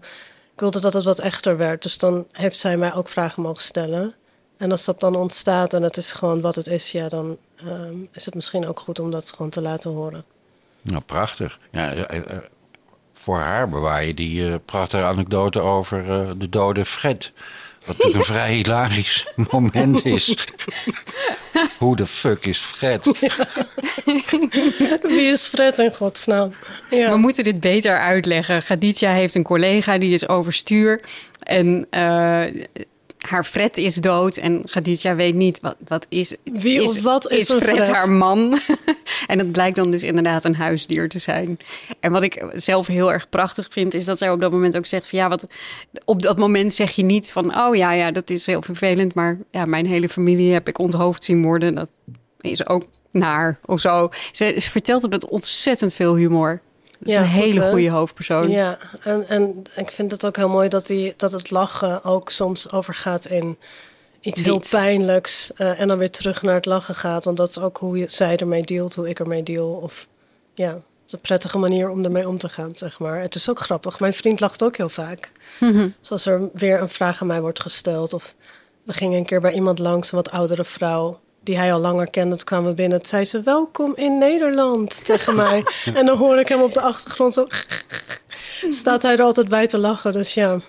Ik 0.54 0.60
wilde 0.60 0.80
dat 0.80 0.94
het 0.94 1.04
wat 1.04 1.20
echter 1.20 1.58
werd. 1.58 1.84
Dus 1.84 1.98
dan 1.98 2.26
heeft 2.32 2.58
zij 2.58 2.78
mij 2.78 2.94
ook 2.94 3.08
vragen 3.08 3.42
mogen 3.42 3.64
stellen. 3.64 4.16
En 4.58 4.72
als 4.72 4.86
dat 4.86 5.00
dan 5.00 5.16
ontstaat 5.16 5.74
en 5.74 5.84
het 5.84 5.98
is 5.98 6.12
gewoon 6.12 6.42
wat 6.42 6.56
het 6.56 6.68
is, 6.68 6.92
ja, 6.92 7.10
dan 7.10 7.38
um, 7.66 8.10
is 8.12 8.26
het 8.26 8.36
misschien 8.36 8.68
ook 8.68 8.80
goed 8.80 9.00
om 9.00 9.12
dat 9.12 9.32
gewoon 9.32 9.52
te 9.52 9.62
laten 9.62 9.92
horen. 9.92 10.24
Nou, 10.82 11.02
prachtig. 11.02 11.60
Ja, 11.72 11.94
uh, 11.94 12.00
uh, 12.16 12.22
voor 13.14 13.38
haar 13.38 13.70
bewaar 13.70 14.06
je 14.06 14.14
die 14.14 14.48
uh, 14.48 14.56
prachtige 14.66 15.04
anekdote 15.04 15.60
over 15.60 16.04
de 16.38 16.50
dode 16.50 16.86
Fred. 16.86 17.32
Wat 17.86 17.98
natuurlijk 17.98 18.16
een 18.16 18.34
vrij 18.36 18.54
hilarisch 18.54 19.28
moment 19.52 20.06
is. 20.06 20.36
Hoe 21.80 21.96
de 21.96 22.08
fuck 22.08 22.46
is 22.46 22.58
Fred? 22.58 23.06
Wie 25.02 25.26
is 25.32 25.44
Fred 25.44 25.80
in 25.80 25.94
godsnaam? 25.96 26.54
Ja. 26.90 27.10
We 27.10 27.18
moeten 27.18 27.44
dit 27.44 27.60
beter 27.60 28.00
uitleggen. 28.00 28.62
Gaditja 28.62 29.12
heeft 29.12 29.36
een 29.36 29.44
collega 29.44 29.98
die 29.98 30.14
is 30.14 30.28
overstuur. 30.28 31.02
En 31.40 31.88
uh, 31.92 32.66
haar 33.28 33.44
Fred 33.44 33.78
is 33.78 33.96
dood. 33.96 34.38
En 34.38 34.62
Gaditja 34.66 35.16
weet 35.16 35.36
niet 35.36 35.60
wat, 35.60 35.76
wat 35.88 36.06
is. 36.10 36.36
Wie 36.44 36.82
is, 36.82 36.90
of 36.90 37.02
wat 37.02 37.32
is, 37.32 37.46
Fred, 37.46 37.62
Fred 37.62 37.92
haar 37.92 38.12
man? 38.12 38.60
en 39.28 39.40
het 39.40 39.52
blijkt 39.52 39.76
dan 39.76 39.92
dus 39.92 40.04
inderdaad 40.04 40.44
een 40.44 40.56
huisdier 40.56 41.10
te 41.10 41.20
zijn. 41.20 41.58
En 42.00 42.12
wat 42.12 42.24
ik 42.24 42.46
zelf 42.54 42.88
heel 42.88 43.14
erg 43.14 43.30
prachtig 43.30 43.68
vind, 43.70 43.94
is 43.94 44.06
dat 44.06 44.18
zij 44.18 44.32
op 44.32 44.42
dat 44.42 44.52
moment 44.52 44.78
ook 44.78 44.86
zegt: 44.86 45.10
van 45.10 45.20
ja, 45.20 45.30
wat. 45.30 45.48
Op 46.06 46.22
dat 46.22 46.38
moment 46.38 46.74
zeg 46.74 46.92
je 46.92 47.04
niet 47.04 47.32
van: 47.32 47.58
oh 47.58 47.76
ja, 47.76 47.92
ja, 47.92 48.12
dat 48.12 48.30
is 48.30 48.46
heel 48.46 48.62
vervelend. 48.62 49.14
Maar 49.14 49.38
ja, 49.52 49.66
mijn 49.66 49.86
hele 49.86 50.10
familie 50.10 50.54
heb 50.54 50.68
ik 50.68 50.80
onthoofd 50.80 51.24
zien 51.24 51.44
worden. 51.44 51.76
Dat 51.76 51.90
is 52.42 52.68
ook 52.68 52.84
naar 53.12 53.60
of 53.66 53.80
zo. 53.80 54.10
Ze 54.32 54.56
vertelt 54.60 55.02
het 55.02 55.12
met 55.12 55.28
ontzettend 55.28 55.94
veel 55.94 56.16
humor. 56.16 56.62
Dat 57.00 57.08
is 57.08 57.14
Ja, 57.14 57.20
een 57.22 57.28
goed, 57.28 57.36
hele 57.44 57.70
goede 57.70 57.90
hoofdpersoon. 57.90 58.50
Ja, 58.52 58.78
en, 59.04 59.28
en 59.28 59.64
ik 59.76 59.92
vind 59.92 60.12
het 60.12 60.26
ook 60.26 60.36
heel 60.36 60.50
mooi 60.50 60.70
dat, 60.70 60.88
die, 60.88 61.14
dat 61.18 61.32
het 61.32 61.52
lachen 61.52 62.04
ook 62.04 62.30
soms 62.30 62.72
overgaat 62.72 63.26
in 63.26 63.58
iets 64.22 64.42
heel 64.42 64.62
pijnlijks. 64.70 65.54
eh, 65.54 65.80
en 65.80 65.88
dan 65.88 65.98
weer 65.98 66.12
terug 66.12 66.42
naar 66.42 66.56
het 66.56 66.66
lachen 66.66 66.96
gaat. 66.96 67.26
Want 67.26 67.38
dat 67.38 67.50
is 67.50 67.60
ook 67.60 67.78
hoe 67.78 67.98
je, 67.98 68.06
zij 68.10 68.38
ermee 68.38 68.62
dealt, 68.64 68.96
hoe 68.96 69.10
ik 69.10 69.20
ermee 69.20 69.44
deal. 69.44 69.70
Of 69.70 70.08
ja, 70.54 70.68
het 70.74 70.82
is 71.06 71.12
een 71.14 71.22
prettige 71.22 71.58
manier 71.58 71.90
om 71.90 72.04
ermee 72.04 72.28
om 72.28 72.38
te 72.38 72.50
gaan, 72.50 72.70
zeg 72.76 73.00
maar. 73.00 73.22
Het 73.22 73.36
is 73.36 73.50
ook 73.50 73.60
grappig. 73.60 74.00
Mijn 74.00 74.14
vriend 74.14 74.40
lacht 74.40 74.64
ook 74.64 74.78
heel 74.78 74.90
vaak. 74.90 75.32
Mhm. 75.60 75.90
Zoals 76.02 76.26
er 76.26 76.50
weer 76.54 76.82
een 76.82 76.90
vraag 76.90 77.22
aan 77.22 77.28
mij 77.28 77.42
wordt 77.42 77.60
gesteld. 77.62 78.14
Of 78.14 78.36
we 78.84 78.94
gingen 78.94 79.18
een 79.18 79.26
keer 79.26 79.42
bij 79.42 79.54
iemand 79.54 79.80
langs, 79.80 80.12
een 80.12 80.18
wat 80.18 80.32
oudere 80.32 80.64
vrouw. 80.64 81.20
Die 81.48 81.58
hij 81.58 81.74
al 81.74 81.80
langer 81.80 82.10
kende. 82.10 82.36
Toen 82.36 82.46
kwamen 82.46 82.70
we 82.70 82.76
binnen. 82.76 83.00
Toen 83.00 83.08
zei 83.08 83.26
ze: 83.26 83.42
Welkom 83.42 83.96
in 83.96 84.18
Nederland 84.18 85.00
tegen 85.06 85.36
mij. 85.36 85.64
en 85.94 86.06
dan 86.06 86.18
hoor 86.18 86.40
ik 86.40 86.48
hem 86.48 86.62
op 86.62 86.74
de 86.74 86.82
achtergrond 86.82 87.34
zo. 87.34 87.48
Staat 88.70 89.02
hij 89.02 89.14
er 89.14 89.22
altijd 89.22 89.48
bij 89.48 89.68
te 89.68 89.78
lachen. 89.78 90.14
Dus 90.14 90.34
ja. 90.34 90.60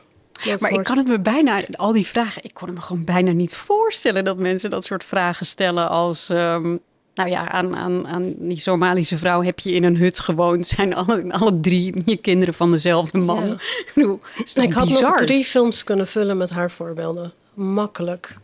dat 0.44 0.60
Maar 0.60 0.70
ik 0.70 0.84
kan 0.84 0.98
het 0.98 1.06
me 1.06 1.20
bijna, 1.20 1.62
al 1.72 1.92
die 1.92 2.06
vragen, 2.06 2.44
ik 2.44 2.54
kon 2.54 2.68
het 2.68 2.76
me 2.76 2.82
gewoon 2.82 3.04
bijna 3.04 3.30
niet 3.30 3.54
voorstellen 3.54 4.24
dat 4.24 4.38
mensen 4.38 4.70
dat 4.70 4.84
soort 4.84 5.04
vragen 5.04 5.46
stellen 5.46 5.88
als. 5.88 6.28
ehm, 6.28 6.76
nou 7.14 7.30
ja, 7.30 7.50
aan, 7.50 7.76
aan, 7.76 8.06
aan 8.06 8.34
die 8.38 8.58
Somalische 8.58 9.18
vrouw 9.18 9.42
heb 9.42 9.58
je 9.58 9.72
in 9.72 9.84
een 9.84 9.96
hut 9.96 10.18
gewoond. 10.18 10.66
Zijn 10.76 10.94
alle, 10.94 11.32
alle 11.32 11.60
drie 11.60 12.02
je 12.04 12.16
kinderen 12.16 12.54
van 12.54 12.70
dezelfde 12.70 13.18
man? 13.18 13.58
Ja. 13.94 14.16
Ik 14.62 14.72
had 14.72 14.84
bizar? 14.84 15.02
nog 15.02 15.16
drie 15.16 15.44
films 15.44 15.84
kunnen 15.84 16.06
vullen 16.06 16.36
met 16.36 16.50
haar 16.50 16.70
voorbeelden. 16.70 17.32
Makkelijk. 17.54 18.36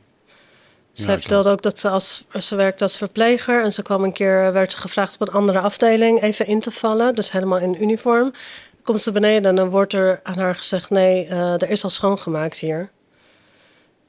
Zij 0.95 1.19
vertelde 1.19 1.51
ook 1.51 1.63
dat 1.63 1.79
ze 1.79 1.89
als 1.89 2.25
ze 2.39 2.55
werkte 2.55 2.83
als 2.83 2.97
verpleger 2.97 3.63
en 3.63 3.73
ze 3.73 3.83
kwam 3.83 4.05
een 4.05 4.13
keer 4.13 4.53
werd 4.53 4.73
ze 4.73 4.79
gevraagd 4.79 5.15
op 5.15 5.21
een 5.21 5.35
andere 5.35 5.61
afdeling 5.61 6.23
even 6.23 6.47
in 6.47 6.61
te 6.61 6.71
vallen, 6.71 7.15
dus 7.15 7.33
helemaal 7.33 7.59
in 7.59 7.83
uniform. 7.83 8.31
Dan 8.73 8.83
komt 8.83 9.03
ze 9.03 9.13
beneden 9.13 9.51
en 9.51 9.57
dan 9.57 9.69
wordt 9.71 9.93
er 9.93 10.21
aan 10.23 10.39
haar 10.39 10.55
gezegd: 10.55 10.91
nee, 10.91 11.27
eh, 11.27 11.53
er 11.53 11.71
is 11.71 11.85
al 11.85 11.91
schoongemaakt 11.91 12.59
hier. 12.59 12.91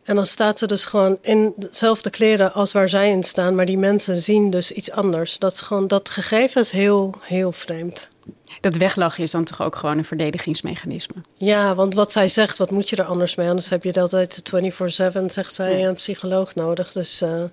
En 0.04 0.16
dan 0.16 0.26
staat 0.26 0.60
ze 0.60 0.68
dus 0.68 0.86
gewoon 0.86 1.18
in 1.22 1.54
dezelfde 1.56 2.10
kleren 2.10 2.54
als 2.54 2.72
waar 2.72 2.90
zij 2.90 3.10
in 3.10 3.24
staan, 3.24 3.56
maar 3.56 3.66
die 3.66 3.78
mensen 3.78 4.18
zien 4.18 4.50
dus 4.50 4.72
iets 4.72 4.92
anders. 4.92 5.38
Dat 5.38 5.52
is 5.52 5.62
gewoon 5.62 5.88
dat 5.88 6.10
gegeven 6.10 6.62
is 6.62 6.72
heel, 6.72 7.14
heel 7.22 7.52
vreemd. 7.52 8.10
Dat 8.62 8.76
weglachen 8.76 9.24
is 9.24 9.32
dan 9.32 9.44
toch 9.44 9.62
ook 9.62 9.76
gewoon 9.76 9.98
een 9.98 10.06
verdedigingsmechanisme. 10.06 11.16
Ja, 11.38 11.76
want 11.76 11.94
wat 11.94 12.12
zij 12.12 12.28
zegt, 12.30 12.58
wat 12.58 12.72
moet 12.72 12.90
je 12.90 12.96
er 12.96 13.04
anders 13.06 13.36
mee? 13.36 13.50
Anders 13.50 13.70
heb 13.70 13.84
je 13.84 13.92
de 13.92 14.02
altijd 14.02 14.44
24-7, 14.44 15.26
zegt 15.26 15.54
zij, 15.56 15.80
Ja. 15.80 15.88
een 15.88 15.94
psycholoog 15.94 16.56
nodig. 16.56 16.92
Dus 16.92 17.22
eh, 17.22 17.44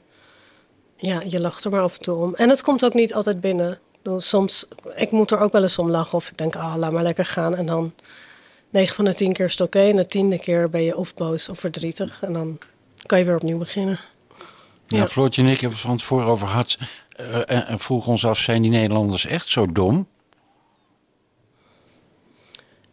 ja, 0.97 1.23
je 1.29 1.41
lacht 1.41 1.65
er 1.65 1.71
maar 1.71 1.83
af 1.83 1.97
en 1.97 2.03
toe 2.03 2.17
om. 2.17 2.35
En 2.35 2.49
het 2.49 2.63
komt 2.63 2.85
ook 2.85 2.95
niet 2.95 3.15
altijd 3.15 3.41
binnen. 3.41 3.79
Soms, 4.17 4.67
ik 4.95 5.11
moet 5.11 5.31
er 5.31 5.39
ook 5.39 5.53
wel 5.53 5.63
eens 5.63 5.79
om 5.79 5.91
lachen. 5.91 6.19
Of 6.19 6.29
ik 6.29 6.37
denk, 6.39 6.57
ah, 6.57 6.75
laat 6.77 6.93
maar 6.93 7.03
lekker 7.03 7.25
gaan. 7.27 7.57
En 7.57 7.67
dan 7.67 7.93
9 8.71 8.95
van 8.95 9.05
de 9.05 9.15
10 9.15 9.33
keer 9.33 9.47
is 9.47 9.53
het 9.53 9.61
oké. 9.61 9.81
En 9.81 9.97
de 9.97 10.07
tiende 10.07 10.39
keer 10.39 10.69
ben 10.71 10.83
je 10.83 10.97
of 10.97 11.15
boos 11.15 11.49
of 11.49 11.59
verdrietig. 11.59 12.19
En 12.23 12.33
dan 12.33 12.59
kan 13.07 13.19
je 13.19 13.25
weer 13.25 13.35
opnieuw 13.35 13.59
beginnen. 13.59 13.99
Ja, 14.87 14.99
Ja. 14.99 15.07
Floortje 15.07 15.43
en 15.43 15.49
ik 15.49 15.61
hebben 15.61 15.79
het 15.79 15.87
van 15.87 15.97
tevoren 15.97 16.27
over 16.27 16.47
gehad. 16.47 16.79
eh, 17.17 17.37
en, 17.37 17.67
en 17.67 17.79
vroegen 17.79 18.11
ons 18.13 18.27
af, 18.27 18.39
zijn 18.39 18.63
die 18.63 18.71
Nederlanders 18.71 19.27
echt 19.27 19.49
zo 19.49 19.73
dom? 19.73 20.07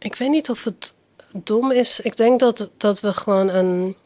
Ik 0.00 0.14
weet 0.14 0.30
niet 0.30 0.50
of 0.50 0.64
het 0.64 0.94
dom 1.32 1.72
is. 1.72 2.00
Ik 2.00 2.16
denk 2.16 2.40
dat, 2.40 2.70
dat 2.76 3.00
we 3.00 3.12
gewoon 3.12 3.48
een 3.48 3.96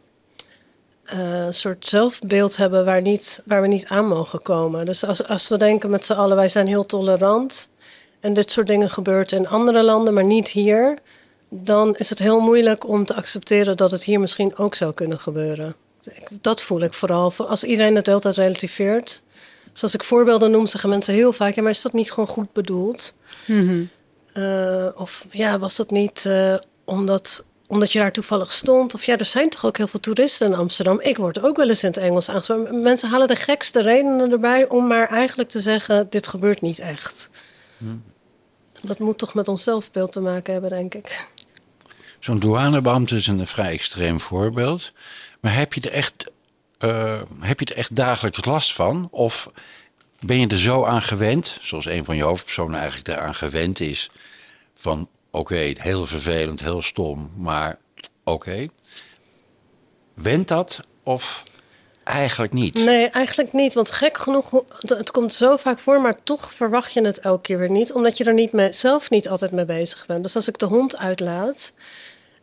eh, 1.04 1.46
soort 1.50 1.86
zelfbeeld 1.86 2.56
hebben 2.56 2.84
waar, 2.84 3.00
niet, 3.00 3.42
waar 3.44 3.60
we 3.60 3.66
niet 3.66 3.86
aan 3.86 4.06
mogen 4.06 4.42
komen. 4.42 4.86
Dus 4.86 5.04
als, 5.04 5.26
als 5.26 5.48
we 5.48 5.58
denken 5.58 5.90
met 5.90 6.06
z'n 6.06 6.12
allen, 6.12 6.36
wij 6.36 6.48
zijn 6.48 6.66
heel 6.66 6.86
tolerant. 6.86 7.70
En 8.20 8.32
dit 8.32 8.50
soort 8.50 8.66
dingen 8.66 8.90
gebeurt 8.90 9.32
in 9.32 9.48
andere 9.48 9.82
landen, 9.82 10.14
maar 10.14 10.24
niet 10.24 10.48
hier. 10.48 10.98
Dan 11.48 11.96
is 11.96 12.08
het 12.08 12.18
heel 12.18 12.40
moeilijk 12.40 12.88
om 12.88 13.04
te 13.04 13.14
accepteren 13.14 13.76
dat 13.76 13.90
het 13.90 14.04
hier 14.04 14.20
misschien 14.20 14.56
ook 14.56 14.74
zou 14.74 14.94
kunnen 14.94 15.20
gebeuren. 15.20 15.74
Dat 16.40 16.62
voel 16.62 16.80
ik 16.80 16.94
vooral. 16.94 17.32
Als 17.36 17.64
iedereen 17.64 17.94
het 17.94 18.04
de 18.04 18.10
hele 18.10 18.22
tijd 18.22 18.36
relativeert, 18.36 19.22
Zoals 19.74 19.94
ik 19.94 20.04
voorbeelden 20.04 20.50
noem, 20.50 20.66
zeggen 20.66 20.90
mensen 20.90 21.14
heel 21.14 21.32
vaak: 21.32 21.54
ja, 21.54 21.62
maar 21.62 21.70
is 21.70 21.82
dat 21.82 21.92
niet 21.92 22.12
gewoon 22.12 22.28
goed 22.28 22.52
bedoeld? 22.52 23.16
Mhm. 23.46 23.84
Uh, 24.34 24.86
of 24.94 25.26
ja, 25.30 25.58
was 25.58 25.76
dat 25.76 25.90
niet 25.90 26.24
uh, 26.26 26.54
omdat, 26.84 27.44
omdat 27.66 27.92
je 27.92 27.98
daar 27.98 28.12
toevallig 28.12 28.52
stond? 28.52 28.94
Of 28.94 29.04
ja, 29.04 29.18
er 29.18 29.24
zijn 29.24 29.48
toch 29.48 29.64
ook 29.64 29.76
heel 29.76 29.86
veel 29.86 30.00
toeristen 30.00 30.46
in 30.46 30.58
Amsterdam. 30.58 31.00
Ik 31.00 31.16
word 31.16 31.42
ook 31.42 31.56
wel 31.56 31.68
eens 31.68 31.82
in 31.82 31.88
het 31.88 31.98
Engels 31.98 32.28
aangesproken. 32.28 32.82
Mensen 32.82 33.08
halen 33.08 33.28
de 33.28 33.36
gekste 33.36 33.82
redenen 33.82 34.32
erbij 34.32 34.68
om 34.68 34.86
maar 34.86 35.08
eigenlijk 35.08 35.48
te 35.48 35.60
zeggen: 35.60 36.06
dit 36.10 36.28
gebeurt 36.28 36.60
niet 36.60 36.78
echt. 36.78 37.30
Hmm. 37.78 38.02
Dat 38.82 38.98
moet 38.98 39.18
toch 39.18 39.34
met 39.34 39.48
ons 39.48 39.62
zelfbeeld 39.62 40.12
te 40.12 40.20
maken 40.20 40.52
hebben, 40.52 40.70
denk 40.70 40.94
ik. 40.94 41.28
Zo'n 42.18 42.38
douanebeambte 42.38 43.16
is 43.16 43.26
een 43.26 43.46
vrij 43.46 43.72
extreem 43.72 44.20
voorbeeld. 44.20 44.92
Maar 45.40 45.54
heb 45.54 45.72
je 45.72 45.80
er 45.80 45.92
echt, 45.92 46.32
uh, 46.78 47.20
heb 47.40 47.60
je 47.60 47.66
er 47.66 47.76
echt 47.76 47.96
dagelijks 47.96 48.44
last 48.44 48.72
van? 48.72 49.08
Of 49.10 49.50
ben 50.26 50.38
je 50.38 50.46
er 50.46 50.58
zo 50.58 50.84
aan 50.84 51.02
gewend, 51.02 51.58
zoals 51.60 51.86
een 51.86 52.04
van 52.04 52.16
je 52.16 52.22
hoofdpersonen 52.22 52.78
eigenlijk 52.78 53.08
eraan 53.08 53.34
gewend 53.34 53.80
is, 53.80 54.10
van 54.74 55.08
oké, 55.30 55.72
heel 55.76 56.06
vervelend, 56.06 56.60
heel 56.60 56.82
stom, 56.82 57.30
maar 57.36 57.78
oké. 58.24 58.66
Went 60.14 60.48
dat 60.48 60.80
of 61.02 61.42
eigenlijk 62.04 62.52
niet? 62.52 62.74
Nee, 62.74 63.08
eigenlijk 63.08 63.52
niet. 63.52 63.74
Want 63.74 63.90
gek 63.90 64.18
genoeg, 64.18 64.62
het 64.78 65.10
komt 65.10 65.34
zo 65.34 65.56
vaak 65.56 65.78
voor, 65.78 66.00
maar 66.00 66.22
toch 66.22 66.54
verwacht 66.54 66.92
je 66.92 67.04
het 67.04 67.18
elke 67.18 67.42
keer 67.42 67.58
weer 67.58 67.70
niet, 67.70 67.92
omdat 67.92 68.16
je 68.16 68.24
er 68.24 68.34
niet 68.34 68.52
mee, 68.52 68.72
zelf 68.72 69.10
niet 69.10 69.28
altijd 69.28 69.52
mee 69.52 69.64
bezig 69.64 70.06
bent. 70.06 70.22
Dus 70.22 70.34
als 70.34 70.48
ik 70.48 70.58
de 70.58 70.66
hond 70.66 70.96
uitlaat, 70.96 71.72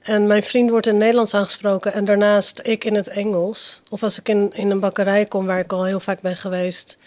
en 0.01 0.27
mijn 0.27 0.43
vriend 0.43 0.69
wordt 0.69 0.87
in 0.87 0.97
Nederlands 0.97 1.33
aangesproken 1.33 1.93
en 1.93 2.05
daarnaast 2.05 2.59
ik 2.63 2.83
in 2.83 2.95
het 2.95 3.07
Engels. 3.07 3.81
Of 3.89 4.03
als 4.03 4.19
ik 4.19 4.29
in, 4.29 4.51
in 4.53 4.69
een 4.69 4.79
bakkerij 4.79 5.25
kom 5.25 5.45
waar 5.45 5.59
ik 5.59 5.71
al 5.71 5.85
heel 5.85 5.99
vaak 5.99 6.21
ben 6.21 6.37
geweest. 6.37 6.97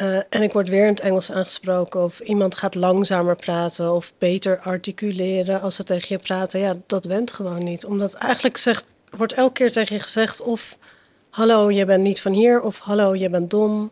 Uh, 0.00 0.16
en 0.28 0.42
ik 0.42 0.52
word 0.52 0.68
weer 0.68 0.82
in 0.82 0.90
het 0.90 1.00
Engels 1.00 1.32
aangesproken. 1.32 2.02
Of 2.02 2.20
iemand 2.20 2.56
gaat 2.56 2.74
langzamer 2.74 3.36
praten 3.36 3.92
of 3.92 4.12
beter 4.18 4.58
articuleren 4.58 5.60
als 5.60 5.76
ze 5.76 5.84
tegen 5.84 6.06
je 6.08 6.22
praten. 6.22 6.60
Ja, 6.60 6.74
dat 6.86 7.04
went 7.04 7.32
gewoon 7.32 7.64
niet. 7.64 7.84
Omdat 7.84 8.14
eigenlijk 8.14 8.56
zegt, 8.56 8.94
wordt 9.10 9.32
elke 9.32 9.52
keer 9.52 9.72
tegen 9.72 9.96
je 9.96 10.02
gezegd 10.02 10.42
of... 10.42 10.78
Hallo, 11.30 11.70
je 11.70 11.84
bent 11.84 12.02
niet 12.02 12.20
van 12.20 12.32
hier. 12.32 12.60
Of 12.60 12.78
hallo, 12.78 13.14
je 13.14 13.30
bent 13.30 13.50
dom. 13.50 13.90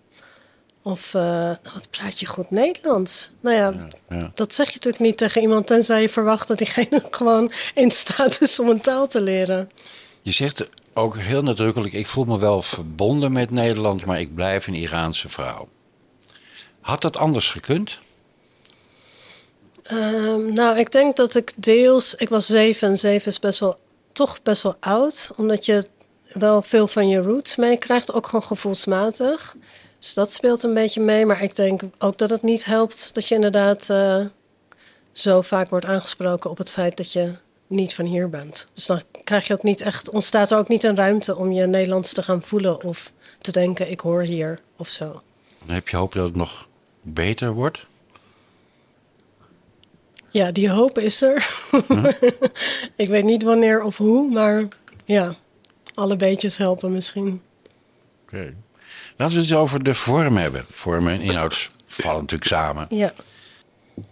Of, 0.83 1.15
uh, 1.15 1.23
nou, 1.23 1.59
wat 1.75 1.91
praat 1.91 2.21
je 2.21 2.27
goed 2.27 2.51
Nederlands? 2.51 3.31
Nou 3.41 3.57
ja, 3.57 3.75
ja, 4.09 4.31
dat 4.35 4.55
zeg 4.55 4.67
je 4.67 4.75
natuurlijk 4.75 5.03
niet 5.03 5.17
tegen 5.17 5.41
iemand... 5.41 5.67
tenzij 5.67 6.01
je 6.01 6.09
verwacht 6.09 6.49
dat 6.49 6.59
diegene 6.59 7.03
gewoon 7.11 7.53
in 7.75 7.91
staat 7.91 8.41
is 8.41 8.59
om 8.59 8.69
een 8.69 8.81
taal 8.81 9.07
te 9.07 9.21
leren. 9.21 9.69
Je 10.23 10.31
zegt 10.31 10.67
ook 10.95 11.17
heel 11.17 11.43
nadrukkelijk... 11.43 11.93
ik 11.93 12.07
voel 12.07 12.25
me 12.25 12.39
wel 12.39 12.63
verbonden 12.63 13.33
met 13.33 13.51
Nederland... 13.51 14.05
maar 14.05 14.21
ik 14.21 14.35
blijf 14.35 14.67
een 14.67 14.75
Iraanse 14.75 15.29
vrouw. 15.29 15.69
Had 16.85 17.03
dat 17.03 17.17
anders 17.17 17.49
gekund? 17.49 17.99
Um, 19.93 20.53
nou, 20.53 20.79
ik 20.79 20.93
denk 20.93 21.17
dat 21.17 21.35
ik 21.35 21.53
deels... 21.57 22.15
Ik 22.15 22.29
was 22.29 22.47
zeven 22.47 22.89
en 22.89 22.99
zeven 22.99 23.29
is 23.29 23.39
best 23.39 23.59
wel, 23.59 23.79
toch 24.13 24.43
best 24.43 24.63
wel 24.63 24.77
oud. 24.81 25.31
Omdat 25.37 25.65
je 25.65 25.87
wel 26.33 26.63
veel 26.63 26.87
van 26.87 27.09
je 27.09 27.23
roots 27.23 27.57
meekrijgt. 27.57 28.13
Ook 28.13 28.27
gewoon 28.27 28.43
gevoelsmatig. 28.43 29.57
Dus 29.99 30.15
dat 30.15 30.33
speelt 30.33 30.63
een 30.63 30.75
beetje 30.75 31.01
mee. 31.01 31.27
Maar 31.27 31.43
ik 31.43 31.57
denk 31.57 31.83
ook 31.99 32.19
dat 32.19 32.31
het 32.31 32.43
niet 32.43 32.65
helpt 32.65 33.15
dat 33.15 33.29
je 33.29 33.35
inderdaad 33.35 33.89
uh, 33.91 34.25
zo 35.13 35.41
vaak 35.41 35.69
wordt 35.69 35.87
aangesproken 35.87 36.51
op 36.51 36.59
het 36.59 36.71
feit 36.71 36.97
dat 36.97 37.13
je 37.13 37.33
niet 37.67 37.95
van 37.95 38.05
hier 38.05 38.29
bent. 38.29 38.67
Dus 38.75 38.87
dan 38.87 39.03
krijg 39.25 39.47
je 39.47 39.53
ook 39.53 39.63
niet 39.63 39.81
echt, 39.81 40.11
ontstaat 40.11 40.51
er 40.51 40.59
ook 40.59 40.69
niet 40.69 40.85
een 40.85 40.97
ruimte 40.97 41.37
om 41.37 41.53
je 41.53 41.67
Nederlands 41.67 42.13
te 42.13 42.23
gaan 42.23 42.43
voelen 42.43 42.83
of 42.83 43.13
te 43.39 43.53
denken: 43.53 43.91
ik 43.91 44.01
hoor 44.01 44.23
hier 44.23 44.61
of 44.77 44.89
zo. 44.89 45.21
Dan 45.59 45.75
heb 45.75 45.89
je 45.89 45.97
hoop 45.97 46.13
dat 46.13 46.25
het 46.25 46.37
nog 46.37 46.69
beter 47.05 47.53
wordt? 47.53 47.87
Ja, 50.31 50.53
die 50.53 50.71
hoop 50.71 50.99
is 50.99 51.23
er. 51.23 51.51
Hm? 51.71 52.13
ik 52.97 53.09
weet 53.09 53.25
niet 53.25 53.43
wanneer 53.43 53.83
of 53.83 53.97
hoe, 53.97 54.33
maar 54.33 54.69
ja, 55.05 55.35
alle 55.95 56.17
beetjes 56.17 56.57
helpen 56.57 56.93
misschien. 56.93 57.43
Oké. 58.23 58.55
Laten 59.17 59.37
we 59.37 59.43
het 59.43 59.51
eens 59.51 59.55
over 59.55 59.85
de 59.85 59.95
vorm 59.95 60.37
hebben. 60.37 60.65
Vorm 60.71 61.09
en 61.09 61.21
inhoud 61.21 61.71
vallen 61.87 62.21
natuurlijk 62.21 62.51
samen. 62.51 62.87
Ja. 62.91 63.13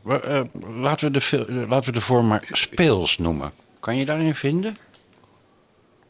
Uh, 0.07 0.41
laten, 0.77 1.13
we 1.13 1.19
de, 1.19 1.47
uh, 1.49 1.69
laten 1.69 1.93
we 1.93 1.99
de 1.99 2.05
vorm 2.05 2.27
maar 2.27 2.49
speels 2.51 3.19
noemen. 3.19 3.53
Kan 3.81 3.97
je 3.97 4.05
daarin 4.05 4.35
vinden? 4.35 4.77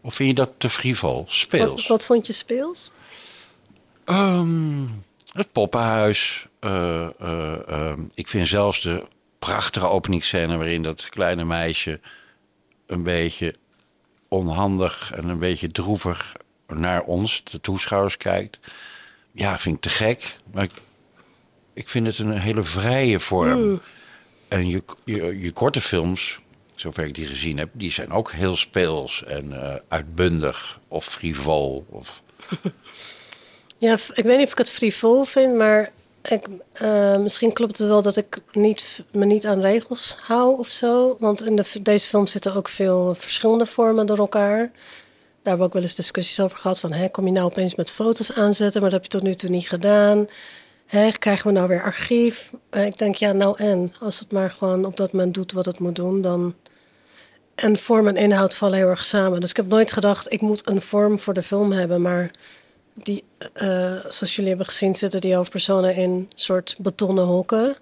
Of 0.01 0.15
vind 0.15 0.29
je 0.29 0.35
dat 0.35 0.51
te 0.57 0.69
frivol? 0.69 1.25
Speels. 1.27 1.71
Wat, 1.71 1.87
wat 1.87 2.07
vond 2.07 2.27
je 2.27 2.33
speels? 2.33 2.91
Um, 4.07 5.05
het 5.33 5.53
poppenhuis. 5.53 6.47
Uh, 6.65 7.09
uh, 7.23 7.93
ik 8.15 8.29
vind 8.29 8.49
zelfs 8.49 8.81
de 8.81 9.07
prachtige 9.39 9.87
openingsscène 9.87 10.57
waarin 10.57 10.83
dat 10.83 11.09
kleine 11.09 11.45
meisje 11.45 12.01
een 12.87 13.03
beetje 13.03 13.55
onhandig 14.29 15.13
en 15.15 15.29
een 15.29 15.39
beetje 15.39 15.69
droevig 15.69 16.33
naar 16.67 17.03
ons, 17.03 17.45
de 17.45 17.61
toeschouwers, 17.61 18.17
kijkt. 18.17 18.61
Ja, 19.33 19.59
vind 19.59 19.77
ik 19.77 19.83
te 19.83 19.89
gek. 19.89 20.37
Maar 20.53 20.65
ik, 20.65 20.73
ik 21.73 21.89
vind 21.89 22.07
het 22.07 22.19
een 22.19 22.39
hele 22.39 22.63
vrije 22.63 23.21
vorm. 23.21 23.63
Mm. 23.63 23.81
En 24.49 24.69
je, 24.69 24.83
je, 25.05 25.41
je, 25.41 25.53
korte 25.53 25.81
films, 25.81 26.41
zover 26.75 27.07
ik 27.07 27.15
die 27.15 27.27
gezien 27.27 27.59
heb, 27.59 27.69
die 27.73 27.93
zijn 27.93 28.11
ook 28.11 28.33
heel 28.33 28.57
speels 28.57 29.25
en 29.25 29.47
uh, 29.47 29.75
uitbundig 29.89 30.81
of 30.89 31.05
frivol. 31.05 31.87
Of... 31.89 32.23
Ja, 33.79 33.93
ik 34.15 34.25
weet 34.25 34.37
niet 34.37 34.47
of 34.47 34.53
ik 34.53 34.59
het 34.59 34.71
frivol 34.71 35.25
vind, 35.25 35.57
maar 35.57 35.93
ik, 36.23 36.47
uh, 36.83 37.17
misschien 37.17 37.53
klopt 37.53 37.79
het 37.79 37.89
wel 37.89 38.03
dat 38.03 38.17
ik 38.17 38.39
niet, 38.53 39.05
me 39.11 39.25
niet 39.25 39.47
aan 39.47 39.61
regels 39.61 40.17
hou 40.21 40.59
of 40.59 40.69
zo. 40.69 41.17
Want 41.19 41.45
in 41.45 41.57
de, 41.57 41.83
deze 41.83 42.07
film 42.07 42.27
zitten 42.27 42.55
ook 42.55 42.69
veel 42.69 43.15
verschillende 43.15 43.67
vormen 43.67 44.07
door 44.07 44.19
elkaar. 44.19 44.59
Daar 44.59 44.71
hebben 45.43 45.59
we 45.59 45.65
ook 45.65 45.73
wel 45.73 45.83
eens 45.83 45.95
discussies 45.95 46.41
over 46.41 46.59
gehad. 46.59 46.81
Van, 46.81 46.93
hè, 46.93 47.09
kom 47.09 47.27
je 47.27 47.33
nou 47.33 47.47
opeens 47.47 47.75
met 47.75 47.91
foto's 47.91 48.33
aanzetten, 48.33 48.81
maar 48.81 48.91
dat 48.91 49.03
heb 49.03 49.13
je 49.13 49.19
tot 49.19 49.29
nu 49.29 49.35
toe 49.35 49.51
niet 49.51 49.69
gedaan. 49.69 50.29
Hè, 50.87 51.11
krijgen 51.11 51.47
we 51.47 51.53
nou 51.53 51.69
weer 51.69 51.83
archief? 51.83 52.53
Uh, 52.71 52.87
ik 52.87 52.99
denk, 52.99 53.15
ja, 53.15 53.33
nou 53.33 53.57
en. 53.57 53.95
Als 54.01 54.19
het 54.19 54.33
maar 54.33 54.51
gewoon 54.51 54.85
op 54.85 54.97
dat 54.97 55.13
moment 55.13 55.35
doet 55.35 55.53
wat 55.53 55.67
het 55.67 55.79
moet 55.79 55.97
doen, 55.97 56.21
dan... 56.21 56.55
En 57.55 57.79
vorm 57.79 58.09
en 58.09 58.17
inhoud 58.17 58.55
vallen 58.55 58.79
heel 58.79 58.89
erg 58.89 59.05
samen. 59.05 59.41
Dus 59.41 59.51
ik 59.51 59.57
heb 59.57 59.67
nooit 59.67 59.93
gedacht, 59.93 60.33
ik 60.33 60.41
moet 60.41 60.69
een 60.69 60.83
vorm 60.83 61.19
voor 61.19 61.35
de 61.35 61.43
film 61.43 61.73
hebben. 61.73 62.03
Maar 62.03 62.31
die, 62.95 63.25
uh, 63.55 64.05
zoals 64.07 64.35
jullie 64.35 64.49
hebben 64.49 64.67
gezien, 64.67 64.95
zitten 64.95 65.21
die 65.21 65.35
hoofdpersonen 65.35 65.95
in 65.95 66.31
soort 66.35 66.77
betonnen 66.81 67.25
hokken. 67.25 67.77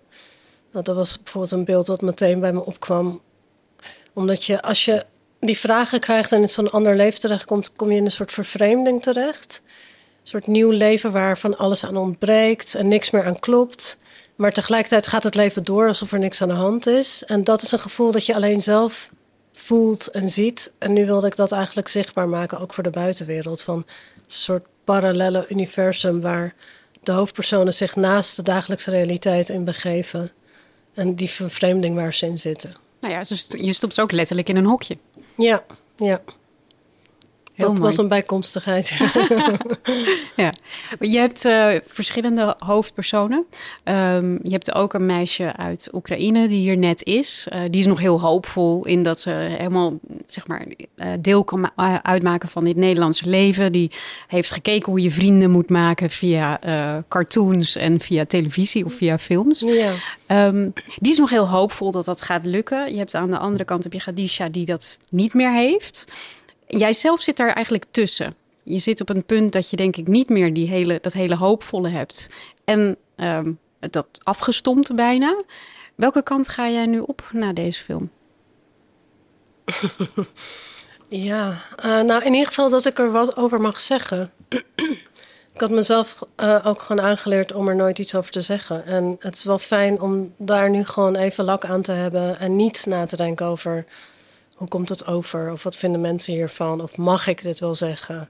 Nou, 0.73 0.85
dat 0.85 0.97
was 0.97 1.23
bijvoorbeeld 1.23 1.53
een 1.53 1.65
beeld 1.65 1.87
dat 1.87 2.01
meteen 2.01 2.41
bij 2.41 2.53
me 2.53 2.65
opkwam. 2.65 3.21
Omdat 4.13 4.45
je, 4.45 4.63
als 4.63 4.85
je 4.85 5.05
die 5.41 5.59
vragen 5.59 6.01
krijgt 6.01 6.33
en 6.33 6.41
in 6.41 6.49
zo'n 6.49 6.71
ander 6.71 6.97
leven 6.97 7.21
terechtkomt, 7.21 7.73
kom 7.73 7.91
je 7.91 7.97
in 7.97 8.05
een 8.05 8.11
soort 8.11 8.33
vervreemding 8.33 9.03
terecht. 9.03 9.63
Een 10.21 10.27
soort 10.27 10.47
nieuw 10.47 10.71
leven 10.71 11.13
waar 11.13 11.39
van 11.39 11.59
alles 11.59 11.85
aan 11.85 11.97
ontbreekt 11.97 12.75
en 12.75 12.89
niks 12.89 13.11
meer 13.11 13.25
aan 13.25 13.39
klopt. 13.39 13.99
Maar 14.37 14.53
tegelijkertijd 14.53 15.07
gaat 15.07 15.23
het 15.23 15.35
leven 15.35 15.63
door 15.63 15.87
alsof 15.87 16.13
er 16.13 16.19
niks 16.19 16.43
aan 16.43 16.49
de 16.49 16.55
hand 16.55 16.87
is. 16.87 17.25
En 17.25 17.45
dat 17.45 17.63
is 17.63 17.73
een 17.73 17.79
gevoel 17.79 18.11
dat 18.11 18.27
je 18.27 18.35
alleen 18.35 18.63
zelf 18.63 19.11
voelt 19.53 20.07
en 20.07 20.29
ziet. 20.29 20.73
En 20.79 20.93
nu 20.93 21.07
wilde 21.07 21.27
ik 21.27 21.37
dat 21.37 21.53
eigenlijk 21.53 21.89
zichtbaar 21.89 22.29
maken, 22.29 22.59
ook 22.59 22.73
voor 22.73 22.83
de 22.83 22.91
buitenwereld. 22.91 23.63
Van 23.63 23.85
soort 24.27 24.65
parallele 24.91 25.47
universum 25.49 26.21
waar 26.21 26.55
de 27.03 27.13
hoofdpersonen 27.13 27.75
zich 27.75 27.97
naast 27.97 28.37
de 28.37 28.43
dagelijkse 28.43 28.91
realiteit 28.91 29.49
in 29.49 29.65
begeven. 29.65 30.31
En 30.95 31.15
die 31.15 31.31
vervreemding 31.31 31.95
waar 31.95 32.15
ze 32.15 32.27
in 32.27 32.39
zitten. 32.39 32.75
Nou 33.01 33.15
ja, 33.15 33.23
dus 33.23 33.49
je 33.59 33.73
stopt 33.73 33.95
ze 33.95 34.03
ook 34.03 34.13
letterlijk 34.13 34.49
in 34.49 34.57
een 34.57 34.65
hokje. 34.65 34.97
Ja, 35.37 35.65
ja 35.97 36.21
dat 37.61 37.79
was 37.79 37.97
een 37.97 38.09
bijkomstigheid. 38.09 38.89
ja. 40.37 40.53
Je 41.01 41.19
hebt 41.19 41.45
uh, 41.45 41.69
verschillende 41.87 42.57
hoofdpersonen. 42.59 43.47
Um, 43.85 44.39
je 44.43 44.51
hebt 44.51 44.75
ook 44.75 44.95
een 44.95 45.07
meisje 45.07 45.57
uit 45.57 45.89
Oekraïne 45.93 46.49
die 46.49 46.59
hier 46.59 46.77
net 46.77 47.05
is. 47.05 47.47
Uh, 47.53 47.61
die 47.71 47.81
is 47.81 47.87
nog 47.87 47.99
heel 47.99 48.21
hoopvol 48.21 48.87
in 48.87 49.03
dat 49.03 49.21
ze 49.21 49.31
helemaal 49.31 49.99
zeg 50.27 50.47
maar, 50.47 50.67
uh, 50.67 51.07
deel 51.21 51.45
kan 51.45 51.71
uitmaken 52.03 52.49
van 52.49 52.65
dit 52.65 52.77
Nederlandse 52.77 53.29
leven. 53.29 53.73
Die 53.73 53.91
heeft 54.27 54.53
gekeken 54.53 54.93
hoe 54.93 55.03
je 55.03 55.11
vrienden 55.11 55.51
moet 55.51 55.71
maken 55.71 56.11
via 56.11 56.59
cartoons 57.09 57.77
en 57.77 58.01
via 58.01 58.25
televisie 58.25 58.85
of 58.85 58.93
via 58.93 59.19
films. 59.19 59.65
Ja. 59.67 59.93
Um, 60.47 60.73
die 60.99 61.13
is 61.13 61.19
nog 61.19 61.31
heel 61.31 61.49
hoopvol 61.49 61.91
dat 61.91 62.05
dat 62.05 62.23
gaat 62.23 62.47
lukken. 62.47 62.93
Je 62.93 62.99
hebt 62.99 63.15
aan 63.15 63.31
de 63.31 63.39
andere 63.39 63.65
kant 63.65 63.83
heb 63.83 63.93
je 63.93 64.01
Gadisha 64.01 64.49
die 64.49 64.65
dat 64.65 64.99
niet 65.09 65.35
meer 65.35 65.53
heeft. 65.53 66.05
Jij 66.79 66.93
zelf 66.93 67.21
zit 67.21 67.37
daar 67.37 67.53
eigenlijk 67.53 67.85
tussen. 67.91 68.35
Je 68.65 68.79
zit 68.79 69.01
op 69.01 69.09
een 69.09 69.25
punt 69.25 69.53
dat 69.53 69.71
je 69.71 69.77
denk 69.77 69.97
ik 69.97 70.07
niet 70.07 70.29
meer 70.29 70.55
die 70.55 70.69
hele, 70.69 70.99
dat 71.01 71.13
hele 71.13 71.37
hoopvolle 71.37 71.89
hebt. 71.89 72.31
En 72.65 72.97
um, 73.17 73.59
dat 73.81 74.07
afgestompt 74.23 74.95
bijna. 74.95 75.43
Welke 75.95 76.23
kant 76.23 76.49
ga 76.49 76.69
jij 76.69 76.87
nu 76.87 76.99
op 76.99 77.29
na 77.33 77.53
deze 77.53 77.83
film? 77.83 78.11
ja, 81.09 81.63
uh, 81.85 82.01
nou 82.01 82.25
in 82.25 82.33
ieder 82.33 82.49
geval 82.49 82.69
dat 82.69 82.85
ik 82.85 82.99
er 82.99 83.11
wat 83.11 83.37
over 83.37 83.61
mag 83.61 83.81
zeggen. 83.81 84.33
ik 85.55 85.61
had 85.61 85.71
mezelf 85.71 86.19
uh, 86.37 86.67
ook 86.67 86.83
gewoon 86.83 87.07
aangeleerd 87.07 87.53
om 87.53 87.69
er 87.69 87.77
nooit 87.77 87.99
iets 87.99 88.15
over 88.15 88.31
te 88.31 88.41
zeggen. 88.41 88.87
En 88.87 89.17
het 89.19 89.35
is 89.35 89.45
wel 89.45 89.59
fijn 89.59 90.01
om 90.01 90.35
daar 90.37 90.71
nu 90.71 90.85
gewoon 90.85 91.17
even 91.17 91.45
lak 91.45 91.65
aan 91.65 91.83
te 91.83 91.93
hebben 91.93 92.39
en 92.39 92.57
niet 92.57 92.87
na 92.87 93.05
te 93.05 93.17
denken 93.17 93.47
over 93.47 93.87
hoe 94.61 94.69
komt 94.69 94.89
het 94.89 95.07
over 95.07 95.53
of 95.53 95.63
wat 95.63 95.77
vinden 95.77 96.01
mensen 96.01 96.33
hiervan 96.33 96.81
of 96.81 96.97
mag 96.97 97.27
ik 97.27 97.43
dit 97.43 97.59
wel 97.59 97.75
zeggen. 97.75 98.29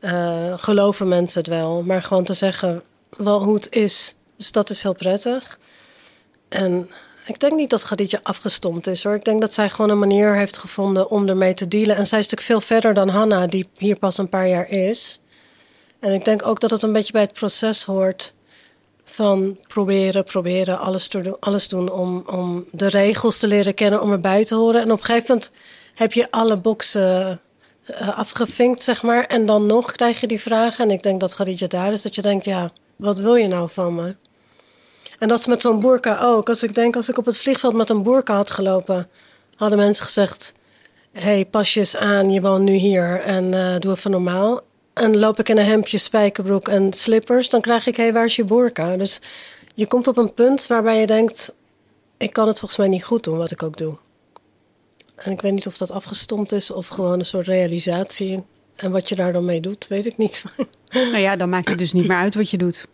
Uh, 0.00 0.52
geloven 0.56 1.08
mensen 1.08 1.40
het 1.40 1.48
wel, 1.48 1.82
maar 1.82 2.02
gewoon 2.02 2.24
te 2.24 2.32
zeggen 2.32 2.82
wel 3.16 3.42
hoe 3.42 3.54
het 3.54 3.72
is. 3.72 4.16
Dus 4.36 4.52
dat 4.52 4.70
is 4.70 4.82
heel 4.82 4.92
prettig. 4.92 5.58
En 6.48 6.90
ik 7.26 7.40
denk 7.40 7.52
niet 7.52 7.70
dat 7.70 7.84
Khadija 7.84 8.20
afgestompt 8.22 8.86
is 8.86 9.04
hoor. 9.04 9.14
Ik 9.14 9.24
denk 9.24 9.40
dat 9.40 9.54
zij 9.54 9.70
gewoon 9.70 9.90
een 9.90 9.98
manier 9.98 10.34
heeft 10.36 10.58
gevonden 10.58 11.10
om 11.10 11.28
ermee 11.28 11.54
te 11.54 11.68
dealen. 11.68 11.96
En 11.96 12.06
zij 12.06 12.18
is 12.18 12.28
natuurlijk 12.28 12.42
veel 12.42 12.76
verder 12.76 12.94
dan 12.94 13.08
Hanna, 13.08 13.46
die 13.46 13.68
hier 13.76 13.98
pas 13.98 14.18
een 14.18 14.28
paar 14.28 14.48
jaar 14.48 14.68
is. 14.68 15.22
En 15.98 16.12
ik 16.12 16.24
denk 16.24 16.46
ook 16.46 16.60
dat 16.60 16.70
het 16.70 16.82
een 16.82 16.92
beetje 16.92 17.12
bij 17.12 17.22
het 17.22 17.32
proces 17.32 17.84
hoort 17.84 18.34
van 19.10 19.58
proberen, 19.66 20.24
proberen, 20.24 20.78
alles, 20.78 21.08
doen, 21.08 21.36
alles 21.40 21.68
doen 21.68 21.90
om, 21.92 22.22
om 22.26 22.64
de 22.70 22.88
regels 22.88 23.38
te 23.38 23.46
leren 23.46 23.74
kennen, 23.74 24.02
om 24.02 24.12
erbij 24.12 24.44
te 24.44 24.54
horen. 24.54 24.80
En 24.80 24.92
op 24.92 24.98
een 24.98 25.04
gegeven 25.04 25.28
moment 25.28 25.52
heb 25.94 26.12
je 26.12 26.30
alle 26.30 26.56
boxen 26.56 27.40
uh, 27.90 28.18
afgevinkt, 28.18 28.82
zeg 28.82 29.02
maar. 29.02 29.24
En 29.24 29.46
dan 29.46 29.66
nog 29.66 29.92
krijg 29.92 30.20
je 30.20 30.26
die 30.26 30.40
vragen. 30.40 30.84
En 30.84 30.90
ik 30.90 31.02
denk 31.02 31.20
dat 31.20 31.34
Khadija 31.34 31.66
daar 31.66 31.92
is, 31.92 32.02
dat 32.02 32.14
je 32.14 32.22
denkt, 32.22 32.44
ja, 32.44 32.70
wat 32.96 33.18
wil 33.18 33.34
je 33.34 33.48
nou 33.48 33.68
van 33.68 33.94
me? 33.94 34.16
En 35.18 35.28
dat 35.28 35.38
is 35.38 35.46
met 35.46 35.60
zo'n 35.60 35.80
boerka 35.80 36.20
ook. 36.20 36.48
Als 36.48 36.62
ik 36.62 36.74
denk, 36.74 36.96
als 36.96 37.08
ik 37.08 37.18
op 37.18 37.24
het 37.24 37.38
vliegveld 37.38 37.74
met 37.74 37.90
een 37.90 38.02
boerka 38.02 38.34
had 38.34 38.50
gelopen, 38.50 39.08
hadden 39.56 39.78
mensen 39.78 40.04
gezegd: 40.04 40.54
hey, 41.12 41.44
pas 41.44 41.74
je 41.74 41.80
eens 41.80 41.96
aan, 41.96 42.30
je 42.30 42.40
woont 42.40 42.62
nu 42.62 42.74
hier 42.74 43.20
en 43.20 43.52
uh, 43.52 43.78
doe 43.78 43.92
even 43.92 44.10
normaal. 44.10 44.60
En 44.98 45.18
loop 45.18 45.38
ik 45.38 45.48
in 45.48 45.58
een 45.58 45.64
hemdje, 45.64 45.98
spijkerbroek 45.98 46.68
en 46.68 46.92
slippers, 46.92 47.48
dan 47.48 47.60
krijg 47.60 47.86
ik: 47.86 47.96
hé, 47.96 48.02
hey, 48.02 48.12
waar 48.12 48.24
is 48.24 48.36
je 48.36 48.44
boerka? 48.44 48.96
Dus 48.96 49.20
je 49.74 49.86
komt 49.86 50.08
op 50.08 50.16
een 50.16 50.34
punt 50.34 50.66
waarbij 50.66 51.00
je 51.00 51.06
denkt: 51.06 51.54
ik 52.16 52.32
kan 52.32 52.46
het 52.46 52.58
volgens 52.58 52.80
mij 52.80 52.88
niet 52.88 53.04
goed 53.04 53.24
doen 53.24 53.36
wat 53.36 53.50
ik 53.50 53.62
ook 53.62 53.76
doe. 53.76 53.96
En 55.14 55.32
ik 55.32 55.40
weet 55.40 55.52
niet 55.52 55.66
of 55.66 55.76
dat 55.76 55.90
afgestompt 55.90 56.52
is 56.52 56.70
of 56.70 56.86
gewoon 56.86 57.18
een 57.18 57.26
soort 57.26 57.46
realisatie. 57.46 58.44
En 58.76 58.90
wat 58.90 59.08
je 59.08 59.14
daar 59.14 59.32
dan 59.32 59.44
mee 59.44 59.60
doet, 59.60 59.86
weet 59.86 60.06
ik 60.06 60.16
niet. 60.16 60.44
Nou 60.92 61.18
ja, 61.18 61.36
dan 61.36 61.48
maakt 61.48 61.68
het 61.68 61.78
dus 61.78 61.92
niet 61.92 62.06
meer 62.06 62.16
uit 62.16 62.34
wat 62.34 62.50
je 62.50 62.58
doet. 62.58 62.88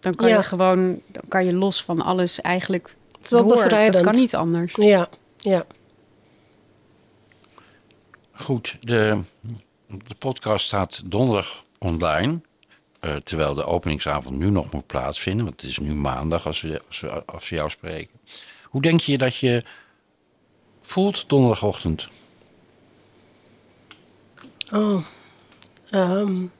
Dan 0.00 0.14
kan 0.14 0.28
je 0.28 0.42
gewoon, 0.42 1.00
dan 1.06 1.22
kan 1.28 1.44
je 1.44 1.52
los 1.52 1.84
van 1.84 2.00
alles 2.00 2.40
eigenlijk 2.40 2.94
het 3.20 3.24
is 3.24 3.30
wel 3.30 3.48
door. 3.48 3.62
Bevrijdend. 3.62 3.94
Dat 3.94 4.12
kan 4.12 4.20
niet 4.20 4.34
anders. 4.34 4.74
Ja, 4.76 5.08
ja. 5.38 5.64
Goed, 8.32 8.76
de, 8.80 9.20
de 9.90 10.14
podcast 10.18 10.66
staat 10.66 11.02
donderdag 11.04 11.64
online. 11.78 12.40
Uh, 13.00 13.16
terwijl 13.16 13.54
de 13.54 13.64
openingsavond 13.64 14.38
nu 14.38 14.50
nog 14.50 14.72
moet 14.72 14.86
plaatsvinden. 14.86 15.44
Want 15.44 15.60
het 15.60 15.70
is 15.70 15.78
nu 15.78 15.94
maandag 15.94 16.46
als 16.46 16.60
we, 16.60 16.82
als 16.86 17.00
we, 17.00 17.24
als 17.24 17.48
we 17.48 17.56
jou 17.56 17.70
spreken. 17.70 18.20
Hoe 18.64 18.82
denk 18.82 19.00
je 19.00 19.18
dat 19.18 19.36
je 19.36 19.64
voelt 20.80 21.28
donderdagochtend? 21.28 22.08
Oh, 24.72 25.04
um, 25.90 26.52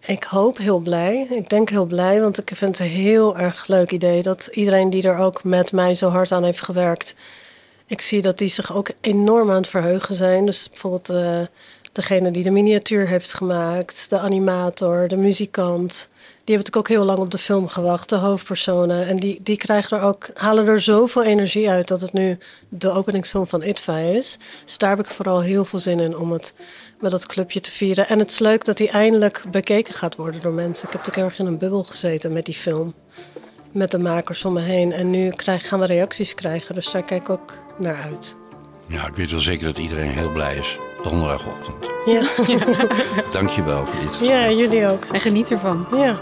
ik 0.00 0.24
hoop 0.24 0.58
heel 0.58 0.78
blij. 0.78 1.26
Ik 1.30 1.48
denk 1.48 1.68
heel 1.68 1.84
blij, 1.84 2.20
want 2.20 2.38
ik 2.38 2.56
vind 2.56 2.78
het 2.78 2.88
een 2.88 2.94
heel 2.94 3.36
erg 3.36 3.66
leuk 3.66 3.90
idee 3.90 4.22
dat 4.22 4.46
iedereen 4.52 4.90
die 4.90 5.08
er 5.08 5.18
ook 5.18 5.44
met 5.44 5.72
mij 5.72 5.94
zo 5.94 6.08
hard 6.08 6.32
aan 6.32 6.44
heeft 6.44 6.62
gewerkt. 6.62 7.16
Ik 7.86 8.00
zie 8.00 8.22
dat 8.22 8.38
die 8.38 8.48
zich 8.48 8.74
ook 8.74 8.90
enorm 9.00 9.50
aan 9.50 9.56
het 9.56 9.68
verheugen 9.68 10.14
zijn. 10.14 10.46
Dus 10.46 10.68
bijvoorbeeld 10.68 11.10
uh, 11.10 11.40
degene 11.94 12.30
die 12.30 12.42
de 12.42 12.50
miniatuur 12.50 13.08
heeft 13.08 13.34
gemaakt, 13.34 14.10
de 14.10 14.18
animator, 14.18 15.08
de 15.08 15.16
muzikant. 15.16 16.08
Die 16.44 16.54
hebben 16.54 16.72
natuurlijk 16.72 16.76
ook 16.76 16.88
heel 16.88 17.04
lang 17.04 17.18
op 17.18 17.30
de 17.30 17.38
film 17.38 17.68
gewacht, 17.68 18.08
de 18.08 18.16
hoofdpersonen. 18.16 19.06
En 19.06 19.16
die, 19.16 19.40
die 19.42 19.56
krijgen 19.56 19.98
er 19.98 20.02
ook, 20.02 20.30
halen 20.34 20.66
er 20.66 20.80
zoveel 20.80 21.22
energie 21.22 21.70
uit 21.70 21.88
dat 21.88 22.00
het 22.00 22.12
nu 22.12 22.38
de 22.68 22.90
openingsfilm 22.90 23.46
van 23.46 23.62
ITVA 23.62 23.96
is. 23.96 24.38
Dus 24.64 24.78
daar 24.78 24.90
heb 24.90 24.98
ik 24.98 25.12
vooral 25.12 25.40
heel 25.40 25.64
veel 25.64 25.78
zin 25.78 26.00
in 26.00 26.16
om 26.16 26.32
het 26.32 26.54
met 27.00 27.10
dat 27.10 27.26
clubje 27.26 27.60
te 27.60 27.70
vieren. 27.70 28.08
En 28.08 28.18
het 28.18 28.30
is 28.30 28.38
leuk 28.38 28.64
dat 28.64 28.78
hij 28.78 28.88
eindelijk 28.88 29.44
bekeken 29.50 29.94
gaat 29.94 30.16
worden 30.16 30.40
door 30.40 30.52
mensen. 30.52 30.86
Ik 30.86 30.92
heb 30.92 31.04
natuurlijk 31.04 31.26
erg 31.26 31.38
in 31.38 31.46
een 31.46 31.58
bubbel 31.58 31.84
gezeten 31.84 32.32
met 32.32 32.46
die 32.46 32.54
film. 32.54 32.94
Met 33.72 33.90
de 33.90 33.98
makers 33.98 34.44
om 34.44 34.52
me 34.52 34.60
heen. 34.60 34.92
En 34.92 35.10
nu 35.10 35.32
gaan 35.36 35.80
we 35.80 35.86
reacties 35.86 36.34
krijgen, 36.34 36.74
dus 36.74 36.92
daar 36.92 37.02
kijk 37.02 37.22
ik 37.22 37.30
ook 37.30 37.58
naar 37.78 38.02
uit. 38.02 38.36
Ja, 38.86 39.06
ik 39.06 39.14
weet 39.14 39.30
wel 39.30 39.40
zeker 39.40 39.66
dat 39.66 39.78
iedereen 39.78 40.10
heel 40.10 40.30
blij 40.30 40.56
is. 40.56 40.78
Donderdagochtend. 41.04 41.90
Ja. 42.04 42.22
Dank 43.30 43.48
je 43.48 43.62
wel 43.64 43.86
voor 43.86 44.00
dit 44.00 44.08
gesprek. 44.08 44.28
Ja, 44.28 44.50
jullie 44.50 44.90
ook. 44.90 45.04
En 45.04 45.20
geniet 45.20 45.50
ervan. 45.50 45.86
Ja. 45.96 46.16